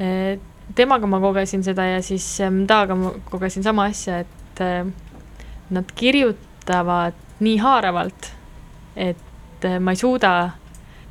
äh,, 0.01 0.39
temaga 0.75 1.09
ma 1.09 1.21
kogesin 1.21 1.65
seda 1.65 1.87
ja 1.89 2.03
siis 2.03 2.27
Mdaga 2.51 2.93
äh, 2.93 3.01
ma 3.01 3.15
kogesin 3.31 3.65
sama 3.65 3.89
asja, 3.93 4.19
et 4.25 4.61
äh, 4.61 4.85
nad 5.71 5.95
kirjutavad 5.97 7.17
nii 7.41 7.57
haaravalt, 7.59 8.31
et 8.97 9.67
ma 9.81 9.95
ei 9.95 9.99
suuda 9.99 10.31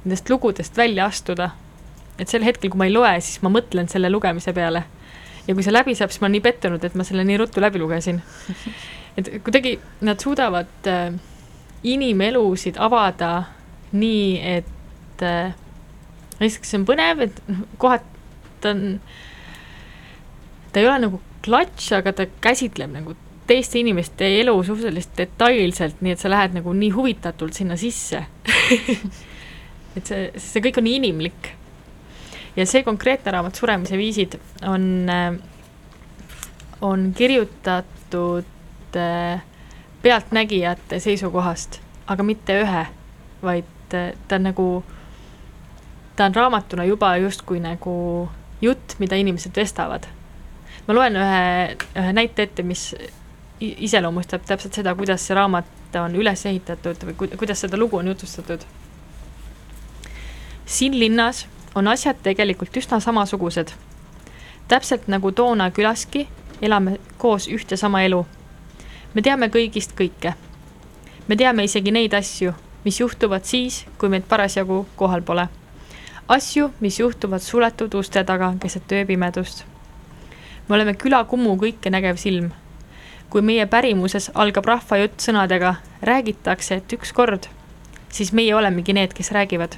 nendest 0.04 0.30
lugudest 0.30 0.78
välja 0.78 1.06
astuda 1.10 1.50
et 2.20 2.30
sel 2.30 2.46
hetkel, 2.46 2.72
kui 2.72 2.80
ma 2.80 2.88
ei 2.88 2.94
loe, 2.94 3.14
siis 3.24 3.42
ma 3.44 3.52
mõtlen 3.54 3.90
selle 3.92 4.12
lugemise 4.12 4.54
peale. 4.56 4.84
ja 5.48 5.56
kui 5.56 5.64
see 5.66 5.74
läbi 5.74 5.96
saab, 5.98 6.12
siis 6.14 6.22
ma 6.22 6.30
olen 6.30 6.38
nii 6.38 6.44
pettunud, 6.46 6.84
et 6.88 6.94
ma 6.96 7.04
selle 7.04 7.26
nii 7.28 7.40
ruttu 7.42 7.62
läbi 7.62 7.82
lugesin. 7.82 8.22
et 9.18 9.30
kuidagi 9.44 9.76
nad 10.08 10.22
suudavad 10.24 10.88
inimelusid 11.84 12.80
avada 12.80 13.34
nii, 13.92 14.30
et 14.40 14.70
äh, 15.26 15.54
esiteks 16.40 16.74
see 16.74 16.82
on 16.82 16.88
põnev, 16.88 17.24
et 17.28 17.44
kohati 17.82 18.14
ta 18.64 18.72
on, 18.72 19.00
ta 20.72 20.82
ei 20.82 20.88
ole 20.88 21.04
nagu 21.06 21.22
klatš, 21.44 21.92
aga 22.00 22.14
ta 22.16 22.28
käsitleb 22.44 22.94
nagu 22.96 23.16
teiste 23.48 23.82
inimeste 23.82 24.28
elu 24.40 24.56
suhteliselt 24.64 25.18
detailselt, 25.20 26.00
nii 26.02 26.16
et 26.16 26.22
sa 26.22 26.32
lähed 26.32 26.56
nagu 26.56 26.74
nii 26.78 26.94
huvitatult 26.96 27.58
sinna 27.58 27.78
sisse. 27.80 28.24
Et 29.94 30.10
see, 30.10 30.30
see 30.42 30.62
kõik 30.64 30.80
on 30.80 30.88
nii 30.88 30.96
inimlik. 30.98 31.52
Ja 32.56 32.66
see 32.70 32.82
konkreetne 32.86 33.34
raamat 33.36 33.60
Suremise 33.60 33.98
viisid 34.00 34.40
on, 34.66 34.88
äh, 35.10 35.36
on 36.82 37.12
kirjutatud 37.18 38.98
äh, 38.98 39.44
pealtnägijate 40.02 40.98
seisukohast, 41.04 41.78
aga 42.10 42.26
mitte 42.26 42.58
ühe, 42.64 42.84
vaid 43.46 43.98
äh, 43.98 44.16
ta 44.28 44.40
on 44.40 44.48
nagu, 44.50 44.68
ta 46.16 46.26
on 46.26 46.36
raamatuna 46.36 46.86
juba 46.86 47.16
justkui 47.18 47.60
nagu 47.60 48.30
jutt, 48.62 48.96
mida 49.00 49.16
inimesed 49.16 49.56
vestavad. 49.56 50.08
ma 50.88 50.94
loen 50.94 51.16
ühe, 51.16 51.78
ühe 51.96 52.14
näite 52.14 52.44
ette, 52.44 52.64
mis 52.64 52.94
iseloomustab 53.60 54.44
täpselt 54.46 54.74
seda, 54.74 54.96
kuidas 54.96 55.24
see 55.28 55.36
raamat 55.38 55.96
on 56.02 56.16
üles 56.18 56.46
ehitatud 56.50 57.04
või 57.08 57.38
kuidas 57.38 57.62
seda 57.64 57.78
lugu 57.78 57.98
on 57.98 58.08
jutustatud. 58.08 58.62
siin 60.66 61.00
linnas 61.00 61.46
on 61.76 61.88
asjad 61.88 62.16
tegelikult 62.24 62.78
üsna 62.78 63.00
samasugused. 63.00 63.74
täpselt 64.68 65.08
nagu 65.08 65.32
toona 65.32 65.72
külaski 65.72 66.28
elame 66.62 66.98
koos 67.18 67.48
ühte 67.48 67.78
sama 67.78 68.02
elu. 68.02 68.26
me 69.14 69.22
teame 69.22 69.48
kõigist 69.48 69.96
kõike. 69.98 70.34
me 71.28 71.36
teame 71.36 71.64
isegi 71.64 71.92
neid 71.92 72.14
asju, 72.14 72.54
mis 72.86 73.00
juhtuvad 73.00 73.46
siis, 73.46 73.86
kui 73.98 74.10
meid 74.10 74.24
parasjagu 74.30 74.86
kohal 74.96 75.22
pole. 75.22 75.48
Asju, 76.34 76.72
mis 76.80 77.00
juhtuvad 77.00 77.42
suletud 77.46 77.94
uste 77.96 78.24
taga 78.24 78.54
keset 78.60 78.92
ööpimedust. 78.92 79.64
me 80.68 80.76
oleme 80.76 80.94
küla 80.94 81.24
Kumu 81.24 81.56
kõikenägev 81.56 82.18
silm. 82.18 82.52
kui 83.30 83.42
meie 83.42 83.66
pärimuses 83.66 84.32
algab 84.34 84.66
rahvajutt 84.66 85.18
sõnadega 85.22 85.76
räägitakse, 86.02 86.76
et 86.76 86.94
ükskord, 86.94 87.50
siis 88.10 88.34
meie 88.34 88.56
olemegi 88.56 88.94
need, 88.94 89.14
kes 89.14 89.32
räägivad 89.32 89.78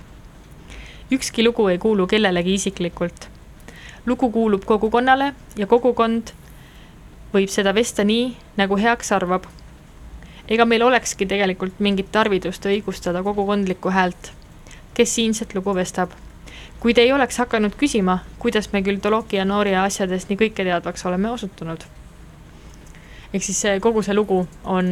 ükski 1.12 1.44
lugu 1.44 1.68
ei 1.68 1.78
kuulu 1.78 2.08
kellelegi 2.08 2.54
isiklikult. 2.54 3.30
lugu 4.06 4.32
kuulub 4.32 4.66
kogukonnale 4.66 5.34
ja 5.58 5.68
kogukond 5.68 6.32
võib 7.34 7.50
seda 7.50 7.74
vesta 7.74 8.04
nii, 8.04 8.36
nagu 8.58 8.78
heaks 8.78 9.12
arvab. 9.12 9.46
ega 10.48 10.66
meil 10.66 10.84
olekski 10.84 11.26
tegelikult 11.26 11.80
mingit 11.80 12.12
tarvidust 12.12 12.66
õigustada 12.66 13.24
kogukondlikku 13.24 13.90
häält, 13.90 14.32
kes 14.94 15.16
siinset 15.16 15.56
lugu 15.56 15.76
vestab. 15.76 16.10
Kui 16.86 16.94
te 16.94 17.02
ei 17.02 17.10
oleks 17.10 17.40
hakanud 17.42 17.74
küsima, 17.82 18.20
kuidas 18.38 18.68
me 18.70 18.84
küll 18.86 19.00
Toloki 19.02 19.40
ja 19.40 19.46
Nooria 19.46 19.88
asjadest 19.88 20.30
nii 20.30 20.38
kõiketeadvaks 20.38 21.08
oleme 21.10 21.32
osutunud. 21.34 21.82
ehk 23.34 23.44
siis 23.44 23.58
see 23.62 23.80
kogu 23.82 24.04
see 24.06 24.14
lugu 24.14 24.44
on 24.64 24.92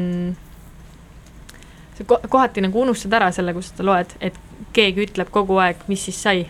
sa 1.93 2.17
kohati 2.29 2.63
nagu 2.65 2.81
unustad 2.81 3.13
ära 3.13 3.29
selle, 3.31 3.53
kus 3.53 3.69
sa 3.77 3.85
loed, 3.85 4.15
et 4.21 4.37
keegi 4.73 5.05
ütleb 5.05 5.29
kogu 5.33 5.59
aeg, 5.61 5.85
mis 5.87 6.01
siis 6.09 6.21
sai. 6.21 6.47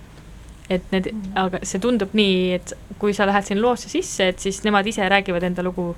et 0.69 0.85
need, 0.95 1.09
mm. 1.11 1.33
aga 1.35 1.59
see 1.67 1.81
tundub 1.83 2.13
nii, 2.15 2.53
et 2.55 2.71
kui 2.99 3.11
sa 3.13 3.27
lähed 3.27 3.43
sinna 3.43 3.65
loosse 3.65 3.91
sisse, 3.91 4.29
et 4.31 4.39
siis 4.39 4.61
nemad 4.63 4.87
ise 4.87 5.09
räägivad 5.11 5.43
enda 5.43 5.63
lugu. 5.63 5.89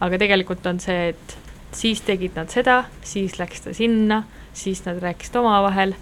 aga 0.00 0.18
tegelikult 0.20 0.66
on 0.68 0.80
see, 0.80 1.08
et 1.14 1.38
siis 1.72 2.04
tegid 2.04 2.36
nad 2.36 2.52
seda, 2.52 2.82
siis 3.00 3.38
läks 3.40 3.64
ta 3.64 3.72
sinna, 3.72 4.26
siis 4.52 4.84
nad 4.84 5.00
rääkisid 5.00 5.40
omavahel. 5.40 5.96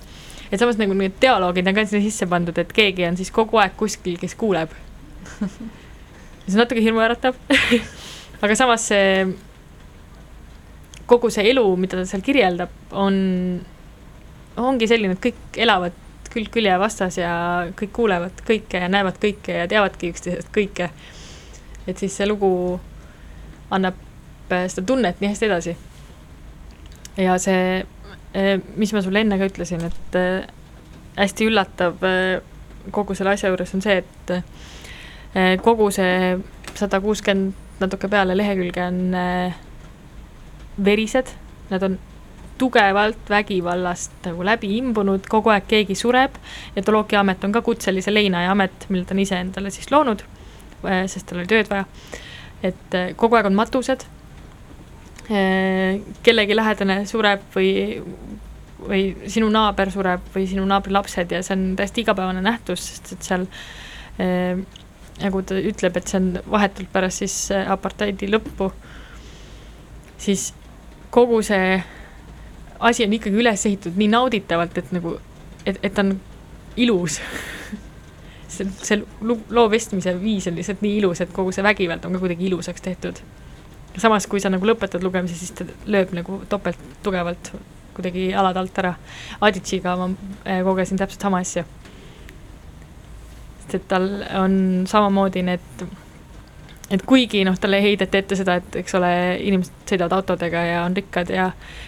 Et 0.50 0.60
samas 0.60 0.78
nagu 0.80 0.96
need 0.98 1.16
dialoogid 1.20 1.66
on 1.68 1.76
ka 1.76 1.86
sinna 1.86 2.04
sisse 2.04 2.28
pandud, 2.30 2.58
et 2.58 2.72
keegi 2.72 3.08
on 3.08 3.16
siis 3.20 3.32
kogu 3.34 3.60
aeg 3.62 3.76
kuskil, 3.80 4.18
kes 4.20 4.36
kuuleb 4.38 4.72
see 6.44 6.54
on 6.54 6.62
natuke 6.62 6.84
hirmuäratav 6.84 7.38
aga 8.44 8.56
samas 8.58 8.88
see 8.92 9.26
kogu 11.06 11.30
see 11.32 11.50
elu, 11.50 11.64
mida 11.76 11.98
ta 11.98 12.06
seal 12.08 12.22
kirjeldab, 12.24 12.72
on, 12.96 13.16
ongi 14.60 14.88
selline, 14.88 15.16
et 15.16 15.22
kõik 15.26 15.60
elavad 15.60 16.00
külg 16.34 16.50
külje 16.50 16.74
vastas 16.80 17.18
ja 17.20 17.32
kõik 17.78 17.92
kuulevad 17.94 18.40
kõike 18.46 18.80
ja 18.82 18.90
näevad 18.90 19.20
kõike 19.22 19.60
ja 19.60 19.68
teavadki 19.70 20.10
üksteisest 20.10 20.50
kõike. 20.54 20.88
et 21.86 21.98
siis 22.00 22.16
see 22.16 22.26
lugu 22.26 22.80
annab 23.70 23.98
äh, 24.50 24.64
seda 24.72 24.86
tunnet 24.86 25.20
nii 25.20 25.30
hästi 25.30 25.46
edasi. 25.46 25.76
ja 27.16 27.36
see, 27.38 27.84
mis 28.76 28.92
ma 28.92 29.02
sulle 29.02 29.20
enne 29.22 29.38
ka 29.38 29.46
ütlesin, 29.46 29.84
et 29.86 30.18
äh, 30.18 30.46
hästi 31.16 31.46
üllatav 31.50 32.00
kogu 32.92 33.14
selle 33.14 33.34
asja 33.36 33.52
juures 33.52 33.74
on 33.76 33.84
see, 33.84 34.00
et 34.02 35.60
kogu 35.62 35.86
see 35.94 36.34
sada 36.74 36.98
kuuskümmend 37.00 37.80
natuke 37.80 38.10
peale 38.10 38.36
lehekülge 38.36 38.82
on 38.84 38.98
verised, 40.84 41.30
nad 41.70 41.86
on 41.86 41.96
tugevalt 42.58 43.30
vägivallast 43.30 44.12
nagu 44.24 44.44
läbi 44.46 44.76
imbunud, 44.78 45.26
kogu 45.30 45.50
aeg 45.54 45.66
keegi 45.68 45.96
sureb, 45.98 46.36
etoloogiaamet 46.78 47.44
on 47.44 47.54
ka 47.54 47.62
kutselise 47.66 48.14
leinaja 48.14 48.52
amet, 48.54 48.86
mille 48.88 49.06
ta 49.08 49.14
on 49.14 49.22
ise 49.24 49.40
endale 49.40 49.72
siis 49.74 49.90
loonud, 49.90 50.22
äh, 50.86 51.04
sest 51.10 51.28
tal 51.30 51.42
oli 51.42 51.50
tööd 51.50 51.70
vaja, 51.70 51.86
et 52.62 52.98
äh, 52.98 53.10
kogu 53.18 53.38
aeg 53.38 53.50
on 53.50 53.58
matused, 53.58 54.06
äh, 54.06 54.13
kellegi 55.24 56.56
lähedane 56.56 56.98
sureb 57.08 57.46
või, 57.54 57.70
või 58.84 59.04
sinu 59.32 59.48
naaber 59.52 59.92
sureb 59.94 60.26
või 60.34 60.44
sinu 60.50 60.66
naabri 60.68 60.92
lapsed 60.92 61.32
ja 61.32 61.40
see 61.42 61.56
on 61.56 61.62
täiesti 61.78 62.04
igapäevane 62.04 62.42
nähtus, 62.44 62.84
sest 62.90 63.14
et 63.16 63.24
seal 63.24 63.46
nagu 64.18 65.42
ta 65.46 65.56
ütleb, 65.56 65.96
et 65.96 66.10
see 66.10 66.20
on 66.20 66.28
vahetult 66.50 66.90
pärast 66.92 67.24
siis 67.24 67.38
apartheidi 67.54 68.28
lõppu, 68.28 68.68
siis 70.20 70.50
kogu 71.14 71.40
see 71.46 71.78
asi 72.84 73.06
on 73.06 73.16
ikkagi 73.16 73.40
üles 73.40 73.66
ehitatud 73.66 73.98
nii 73.98 74.10
nauditavalt, 74.12 74.78
et 74.78 74.92
nagu, 74.94 75.16
et, 75.64 75.78
et 75.80 75.94
ta 75.94 76.04
on 76.04 76.14
ilus 76.76 77.20
see, 78.54 78.66
see 78.82 79.00
loo 79.22 79.66
vestmise 79.70 80.14
viis 80.20 80.48
on 80.50 80.58
lihtsalt 80.58 80.82
nii 80.84 80.98
ilus, 81.00 81.22
et 81.24 81.32
kogu 81.34 81.54
see 81.54 81.64
vägivald 81.64 82.04
on 82.06 82.16
ka 82.16 82.22
kuidagi 82.22 82.48
ilusaks 82.50 82.84
tehtud. 82.84 83.22
Samas, 84.00 84.26
kui 84.30 84.42
sa 84.42 84.50
nagu 84.52 84.66
lõpetad 84.66 85.04
lugemise, 85.04 85.36
siis 85.38 85.54
ta 85.54 85.66
lööb 85.86 86.14
nagu 86.16 86.40
topelt 86.50 86.80
tugevalt 87.04 87.52
kuidagi 87.94 88.30
jalad 88.32 88.56
alt 88.58 88.78
ära. 88.82 88.94
Aditšiga 89.44 89.96
ma 90.00 90.10
eh, 90.44 90.62
kogesin 90.66 90.98
täpselt 91.00 91.26
sama 91.26 91.42
asja. 91.44 91.64
sest 93.64 93.74
et 93.78 93.86
tal 93.88 94.08
on 94.36 94.56
samamoodi 94.88 95.42
need 95.46 95.84
et 96.92 97.02
kuigi 97.08 97.44
noh, 97.46 97.56
talle 97.60 97.80
heideti 97.82 98.18
ette 98.20 98.36
seda, 98.36 98.58
et 98.60 98.76
eks 98.82 98.94
ole, 98.98 99.10
inimesed 99.48 99.72
sõidavad 99.88 100.18
autodega 100.18 100.64
ja 100.68 100.82
on 100.84 100.96
rikkad 100.96 101.30
ja 101.32 101.46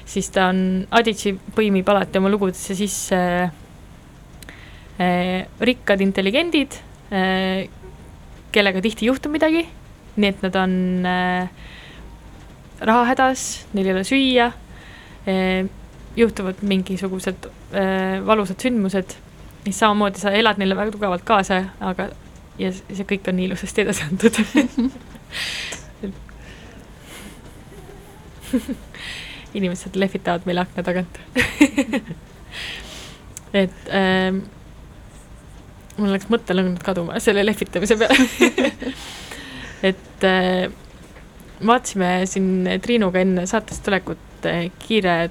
siis 0.09 0.31
ta 0.33 0.49
on, 0.53 0.87
Adici 0.97 1.35
põimib 1.57 1.89
alati 1.93 2.19
oma 2.21 2.33
lugudesse 2.33 2.75
sisse 2.79 3.19
äh, 4.97 5.45
rikkad 5.61 6.01
intelligendid 6.05 6.79
äh,, 7.13 7.69
kellega 8.57 8.81
tihti 8.81 9.05
ei 9.05 9.11
juhtu 9.11 9.29
midagi, 9.29 9.67
nii 10.17 10.31
et 10.33 10.43
nad 10.47 10.55
on 10.63 10.73
äh, 12.81 12.87
rahahädas, 12.87 13.67
neil 13.73 13.87
ei 13.87 13.93
ole 13.97 14.05
süüa 14.05 14.47
äh,, 15.27 15.67
juhtuvad 16.17 16.55
mingisugused 16.63 17.49
äh, 17.73 18.27
valusad 18.27 18.61
sündmused, 18.63 19.17
siis 19.65 19.79
samamoodi 19.79 20.19
sa 20.21 20.31
elad 20.33 20.59
neile 20.61 20.77
väga 20.77 20.91
tugevalt 20.95 21.25
kaasa, 21.29 21.63
aga 21.81 22.09
ja 22.59 22.73
see 22.73 23.05
kõik 23.09 23.29
on 23.29 23.37
nii 23.39 23.47
ilusasti 23.51 23.81
edasi 23.85 24.03
antud. 24.07 24.35
Inimesed 29.57 29.97
lehvitavad 29.97 30.43
meil 30.49 30.59
akna 30.63 30.83
tagant. 30.87 31.15
Et 33.57 33.79
ähm, 33.95 34.37
mul 35.97 36.13
läks 36.13 36.29
mõttelõng 36.33 36.77
kaduma 36.85 37.21
selle 37.25 37.45
lehvitamise 37.47 37.97
peale. 38.01 38.19
Et 39.91 40.25
äh, 40.25 40.67
vaatasime 41.65 42.11
siin 42.29 42.69
Triinuga 42.83 43.21
enne 43.23 43.47
saatest 43.47 43.85
tulekut 43.85 44.47
äh, 44.47 44.67
kiire, 44.83 45.31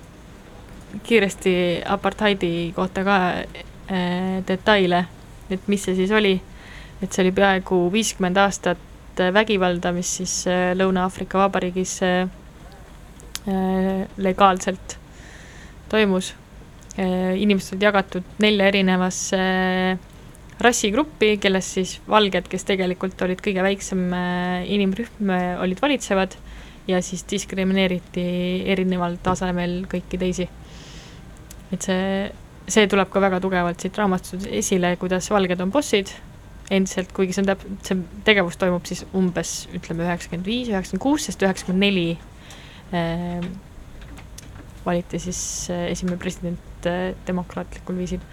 kiiresti 1.03 1.55
apartheidi 1.85 2.71
kohta 2.75 3.03
ka 3.05 3.17
äh, 3.29 4.41
detaile, 4.47 5.05
et 5.49 5.67
mis 5.67 5.85
see 5.85 5.95
siis 5.95 6.11
oli 6.11 6.39
et 7.03 7.11
see 7.11 7.25
oli 7.25 7.33
peaaegu 7.35 7.85
viiskümmend 7.93 8.39
aastat 8.41 9.21
äh, 9.21 9.33
vägivalda, 9.35 9.91
mis 9.93 10.15
siis 10.21 10.39
Lõuna-Aafrika 10.79 11.43
Vabariigis 11.43 11.99
legaalselt 14.17 14.95
toimus. 15.89 16.33
inimesed 16.97 17.75
olid 17.75 17.83
jagatud 17.83 18.23
nelja 18.41 18.67
erinevasse 18.71 19.39
rassigruppi, 20.61 21.35
kellest 21.43 21.75
siis 21.77 21.97
valged, 22.07 22.47
kes 22.51 22.63
tegelikult 22.67 23.21
olid 23.25 23.41
kõige 23.43 23.63
väiksem 23.65 24.05
inimrühm, 24.71 25.33
olid 25.61 25.81
valitsevad 25.83 26.37
ja 26.87 27.01
siis 27.03 27.25
diskrimineeriti 27.29 28.23
erineval 28.71 29.17
tasemel 29.23 29.81
kõiki 29.91 30.19
teisi. 30.21 30.47
et 31.73 31.81
see, 31.81 32.31
see 32.71 32.87
tuleb 32.87 33.09
ka 33.11 33.19
väga 33.19 33.41
tugevalt 33.43 33.81
siit 33.81 33.97
raamatust 33.97 34.47
esile, 34.47 34.95
kuidas 35.01 35.27
valged 35.33 35.61
on 35.61 35.73
bossid 35.73 36.13
endiselt, 36.73 37.11
kuigi 37.13 37.35
see 37.35 37.43
on 37.43 37.49
täp-, 37.51 37.65
see 37.85 37.97
tegevus 38.25 38.57
toimub 38.61 38.85
siis 38.89 39.03
umbes 39.17 39.53
ütleme 39.75 40.05
üheksakümmend 40.07 40.49
viis, 40.49 40.71
üheksakümmend 40.71 41.03
kuus, 41.03 41.27
sest 41.27 41.43
üheksakümmend 41.45 41.85
neli 41.85 42.07
äh, 42.95 43.45
valiti 44.85 45.21
siis 45.21 45.41
äh, 45.73 45.87
esimene 45.91 46.17
president 46.21 46.89
äh, 46.89 47.13
demokraatlikul 47.27 47.97
viisil. 48.01 48.23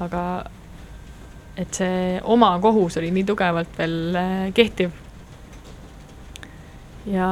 aga 0.00 0.22
et 1.60 1.76
see 1.76 2.20
oma 2.24 2.54
kohus 2.62 2.96
oli 3.00 3.10
nii 3.12 3.26
tugevalt 3.28 3.78
veel 3.78 4.16
äh, 4.16 4.44
kehtiv. 4.56 4.92
ja 7.10 7.26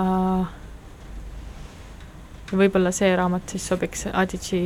võib-olla 2.53 2.93
see 2.97 3.13
raamat 3.17 3.55
siis 3.55 3.69
sobiks 3.69 4.07
Adici 4.13 4.61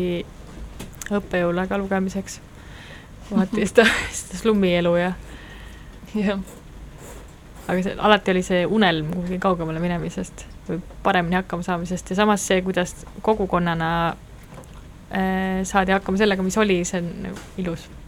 õppejõule 1.13 1.67
ka 1.69 1.79
lugemiseks. 1.79 2.41
kohati 3.29 3.67
seda, 3.67 3.87
seda 4.15 4.39
slummielu 4.43 4.97
ja 4.99 5.13
jah. 6.15 6.43
aga 7.69 7.79
see, 7.83 7.97
alati 7.99 8.35
oli 8.35 8.45
see 8.47 8.67
unelm 8.67 9.15
kuhugi 9.15 9.39
kaugemale 9.43 9.83
minemisest 9.83 10.47
või 10.69 10.83
paremini 11.03 11.39
hakkama 11.39 11.67
saamisest 11.67 12.11
ja 12.11 12.19
samas 12.23 12.47
see, 12.47 12.63
kuidas 12.67 12.95
kogukonnana 13.23 13.91
äh, 14.11 15.63
saadi 15.69 15.95
hakkama 15.95 16.19
sellega, 16.19 16.43
mis 16.47 16.59
oli, 16.59 16.83
see 16.89 17.03
on 17.03 17.13
nagu 17.29 18.02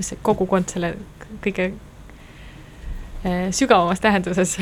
ilus. 0.00 0.12
see 0.12 0.22
kogukond 0.22 0.72
selle 0.72 0.94
kõige 1.44 1.70
äh, 3.24 3.50
sügavamas 3.54 4.00
tähenduses 4.02 4.56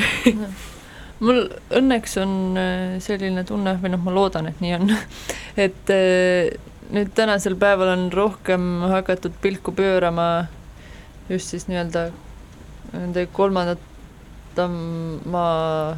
mul 1.23 1.45
õnneks 1.75 2.17
on 2.21 2.33
äh, 2.59 2.97
selline 3.03 3.43
tunne, 3.47 3.75
või 3.81 3.93
noh, 3.93 4.03
ma 4.03 4.15
loodan, 4.15 4.49
et 4.51 4.61
nii 4.63 4.75
on, 4.77 4.93
et 5.65 5.93
äh, 5.95 6.51
nüüd 6.93 7.13
tänasel 7.17 7.57
päeval 7.59 7.93
on 7.95 8.07
rohkem 8.13 8.69
hakatud 8.89 9.35
pilku 9.43 9.73
pöörama 9.77 10.47
just 11.29 11.53
siis 11.53 11.67
nii-öelda 11.69 12.09
nende 12.95 13.27
kolmandate 13.31 14.65
maa 15.29 15.93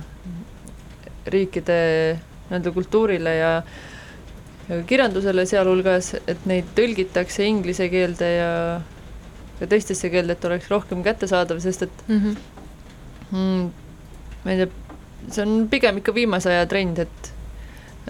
riikide 1.32 1.78
nii-öelda 2.50 2.74
kultuurile 2.76 3.36
ja 3.38 3.54
ja 4.72 4.78
kirjandusele 4.88 5.46
sealhulgas, 5.50 6.14
et 6.30 6.44
neid 6.48 6.70
tõlgitakse 6.78 7.44
inglise 7.48 7.88
keelde 7.92 8.28
ja 8.36 8.52
ja 9.62 9.68
teistesse 9.70 10.10
keelde, 10.10 10.36
et 10.36 10.46
oleks 10.50 10.70
rohkem 10.72 11.04
kättesaadav, 11.06 11.60
sest 11.62 11.86
et 11.86 12.04
mm 12.08 12.18
-hmm. 12.18 12.38
mm, 13.32 13.72
ma 14.44 14.52
ei 14.52 14.58
tea, 14.58 14.68
see 15.30 15.46
on 15.46 15.68
pigem 15.70 16.02
ikka 16.02 16.16
viimase 16.16 16.50
aja 16.50 16.66
trend, 16.66 17.00
et 17.00 17.34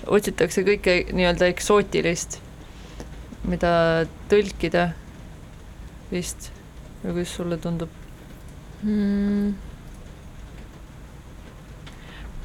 otsitakse 0.07 0.63
kõike 0.63 0.95
nii-öelda 1.13 1.51
eksootilist, 1.51 2.39
mida 3.43 3.73
tõlkida 4.31 4.91
vist, 6.11 6.51
või 7.03 7.19
kuidas 7.19 7.35
sulle 7.35 7.57
tundub? 7.57 7.89
mm.? 8.83 9.53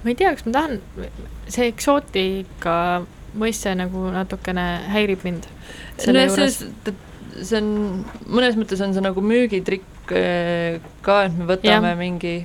ma 0.02 0.10
ei 0.10 0.14
tea, 0.14 0.34
kas 0.34 0.46
ma 0.46 0.52
tahan, 0.52 0.80
see 1.48 1.70
eksootika 1.70 2.74
mõiste 3.36 3.72
nagu 3.76 4.08
natukene 4.14 4.66
häirib 4.92 5.24
mind. 5.26 5.46
no 5.96 6.26
selles, 6.26 6.60
see 7.42 7.60
on, 7.60 7.70
mõnes 8.28 8.58
mõttes 8.58 8.82
on 8.84 8.94
see 8.94 9.04
nagu 9.04 9.22
müügitrikk 9.24 10.12
eh, 10.16 10.80
ka, 11.04 11.24
et 11.26 11.36
me 11.36 11.48
võtame 11.48 11.92
ja. 11.92 11.98
mingi 11.98 12.36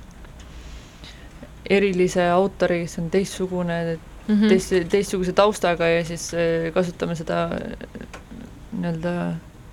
erilise 1.72 2.26
autori, 2.34 2.82
kes 2.86 2.98
on 3.00 3.10
teistsugune, 3.14 3.80
mm 3.96 4.36
-hmm. 4.36 4.48
teist, 4.50 4.76
teistsuguse 4.92 5.34
taustaga 5.38 5.88
ja 5.88 6.06
siis 6.06 6.34
eh, 6.34 6.72
kasutame 6.74 7.16
seda 7.16 7.48
eh, 7.56 8.08
nii-öelda 8.72 9.16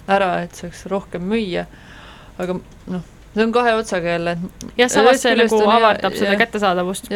ära, 0.09 0.33
et 0.43 0.55
saaks 0.55 0.87
rohkem 0.87 1.23
müüa, 1.29 1.67
aga 2.39 2.61
noh 2.87 3.15
see 3.35 3.45
on 3.45 3.53
kahe 3.53 3.75
otsaga 3.75 4.09
jälle. 4.09 4.39
jah, 4.77 4.91
samas 4.91 5.23
see 5.23 5.37
nagu 5.37 5.61
avardab 5.71 6.13
ja, 6.13 6.19
seda 6.19 6.33
ja, 6.33 6.39
kättesaadavust. 6.39 7.11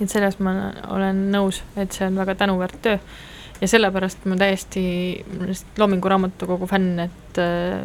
et 0.00 0.08
selles 0.10 0.38
ma 0.38 0.72
olen 0.88 1.26
nõus, 1.32 1.62
et 1.76 1.92
see 1.92 2.06
on 2.06 2.16
väga 2.20 2.34
tänuväärt 2.44 2.78
töö. 2.82 2.98
Ja 3.60 3.68
sellepärast 3.68 4.24
ma 4.28 4.36
täiesti 4.40 4.82
Loomingu 5.78 6.08
Raamatukogu 6.08 6.68
fänn, 6.70 6.98
et 7.04 7.40
äh, 7.40 7.82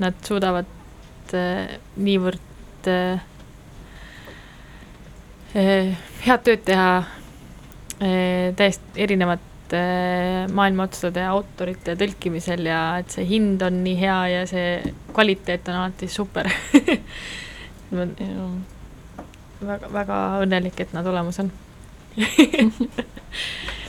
nad 0.00 0.18
suudavad 0.26 1.34
äh, 1.36 1.78
niivõrd 1.96 2.90
äh, 2.90 3.22
head 5.54 6.44
tööd 6.46 6.62
teha 6.68 6.90
täiesti 8.00 9.02
erinevate 9.02 9.80
maailma 10.56 10.86
otstade 10.86 11.24
autorite 11.26 11.96
tõlkimisel 12.00 12.62
ja 12.70 12.78
et 13.02 13.10
see 13.12 13.26
hind 13.28 13.60
on 13.66 13.82
nii 13.84 13.96
hea 13.98 14.20
ja 14.30 14.44
see 14.48 14.78
kvaliteet 15.12 15.68
on 15.68 15.80
alati 15.82 16.08
super 16.08 16.48
ma 17.90 18.06
väga, 19.60 19.90
väga 19.92 20.20
õnnelik, 20.46 20.80
et 20.80 20.94
nad 20.96 21.06
olemas 21.10 21.42
on 21.42 21.50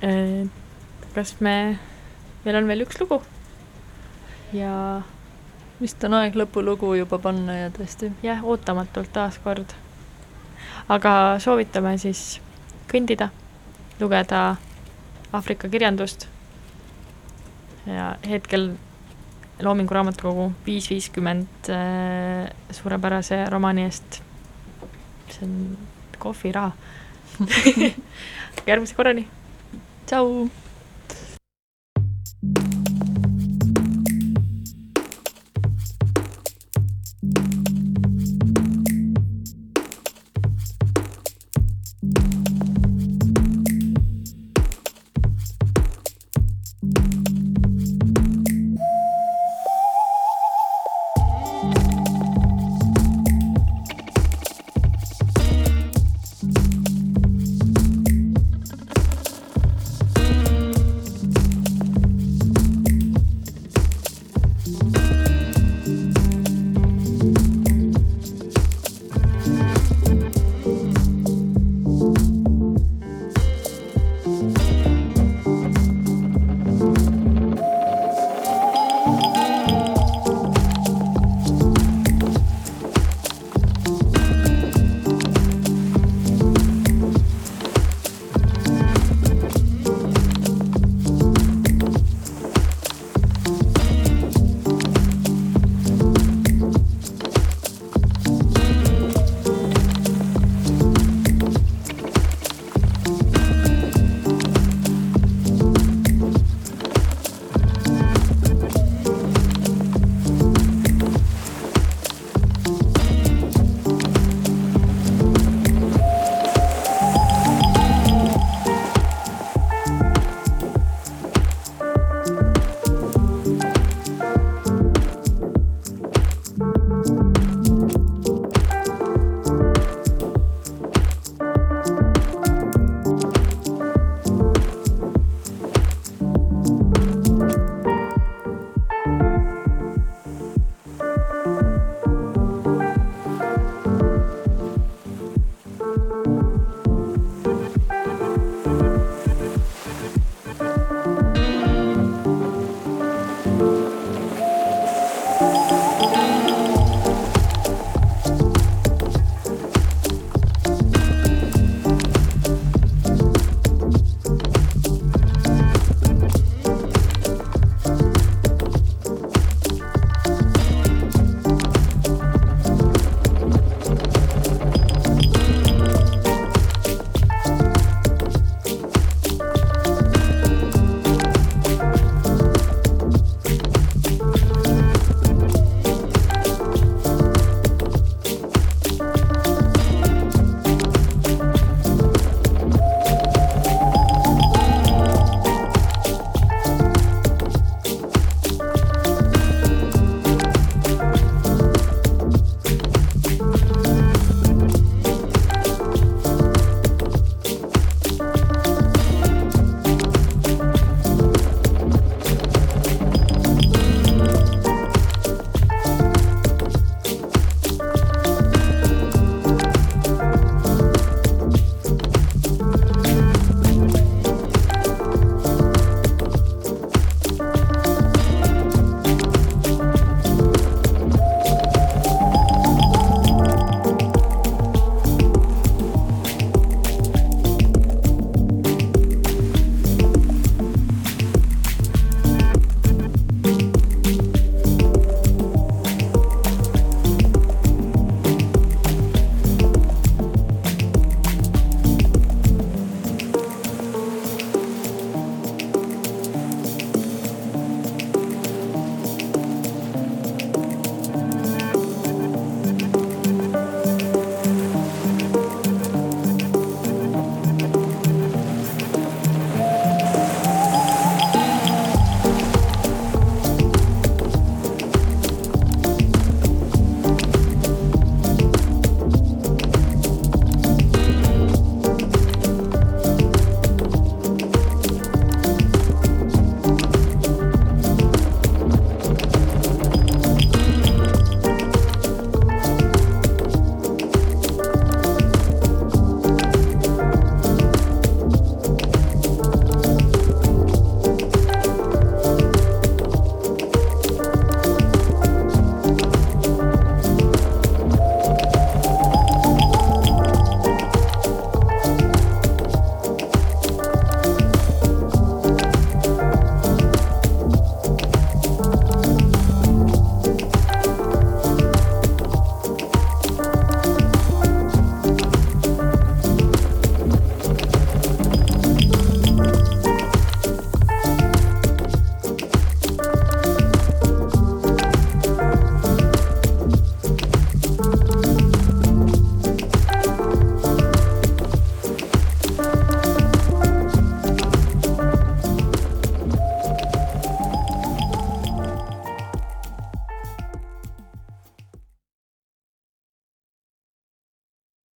kas 0.00 1.34
me, 1.40 1.54
meil 2.44 2.56
on 2.56 2.68
veel 2.70 2.86
üks 2.86 3.00
lugu 3.02 3.20
ja 4.56 4.72
vist 5.80 6.02
on 6.04 6.16
aeg 6.18 6.36
lõpulugu 6.36 6.94
juba 6.98 7.18
panna 7.22 7.56
ja 7.56 7.70
tõesti. 7.74 8.10
jah, 8.24 8.42
ootamatult 8.44 9.12
taas 9.12 9.38
kord. 9.44 9.72
aga 10.88 11.38
soovitame 11.40 11.96
siis 11.98 12.40
kõndida, 12.90 13.30
lugeda 14.00 14.56
Aafrika 15.32 15.68
kirjandust 15.70 16.26
ja 17.86 18.16
hetkel 18.28 18.72
Loomingu 19.62 19.94
Raamatukogu 19.94 20.52
viis 20.66 20.88
viiskümmend 20.90 21.68
äh, 21.70 22.48
suurepärase 22.70 23.44
romaani 23.50 23.84
eest. 23.84 24.22
see 25.30 25.44
on 25.46 25.78
kohviraha 26.18 26.72
järgmise 28.68 28.94
korrani. 28.94 29.28
Tšau. 30.10 30.50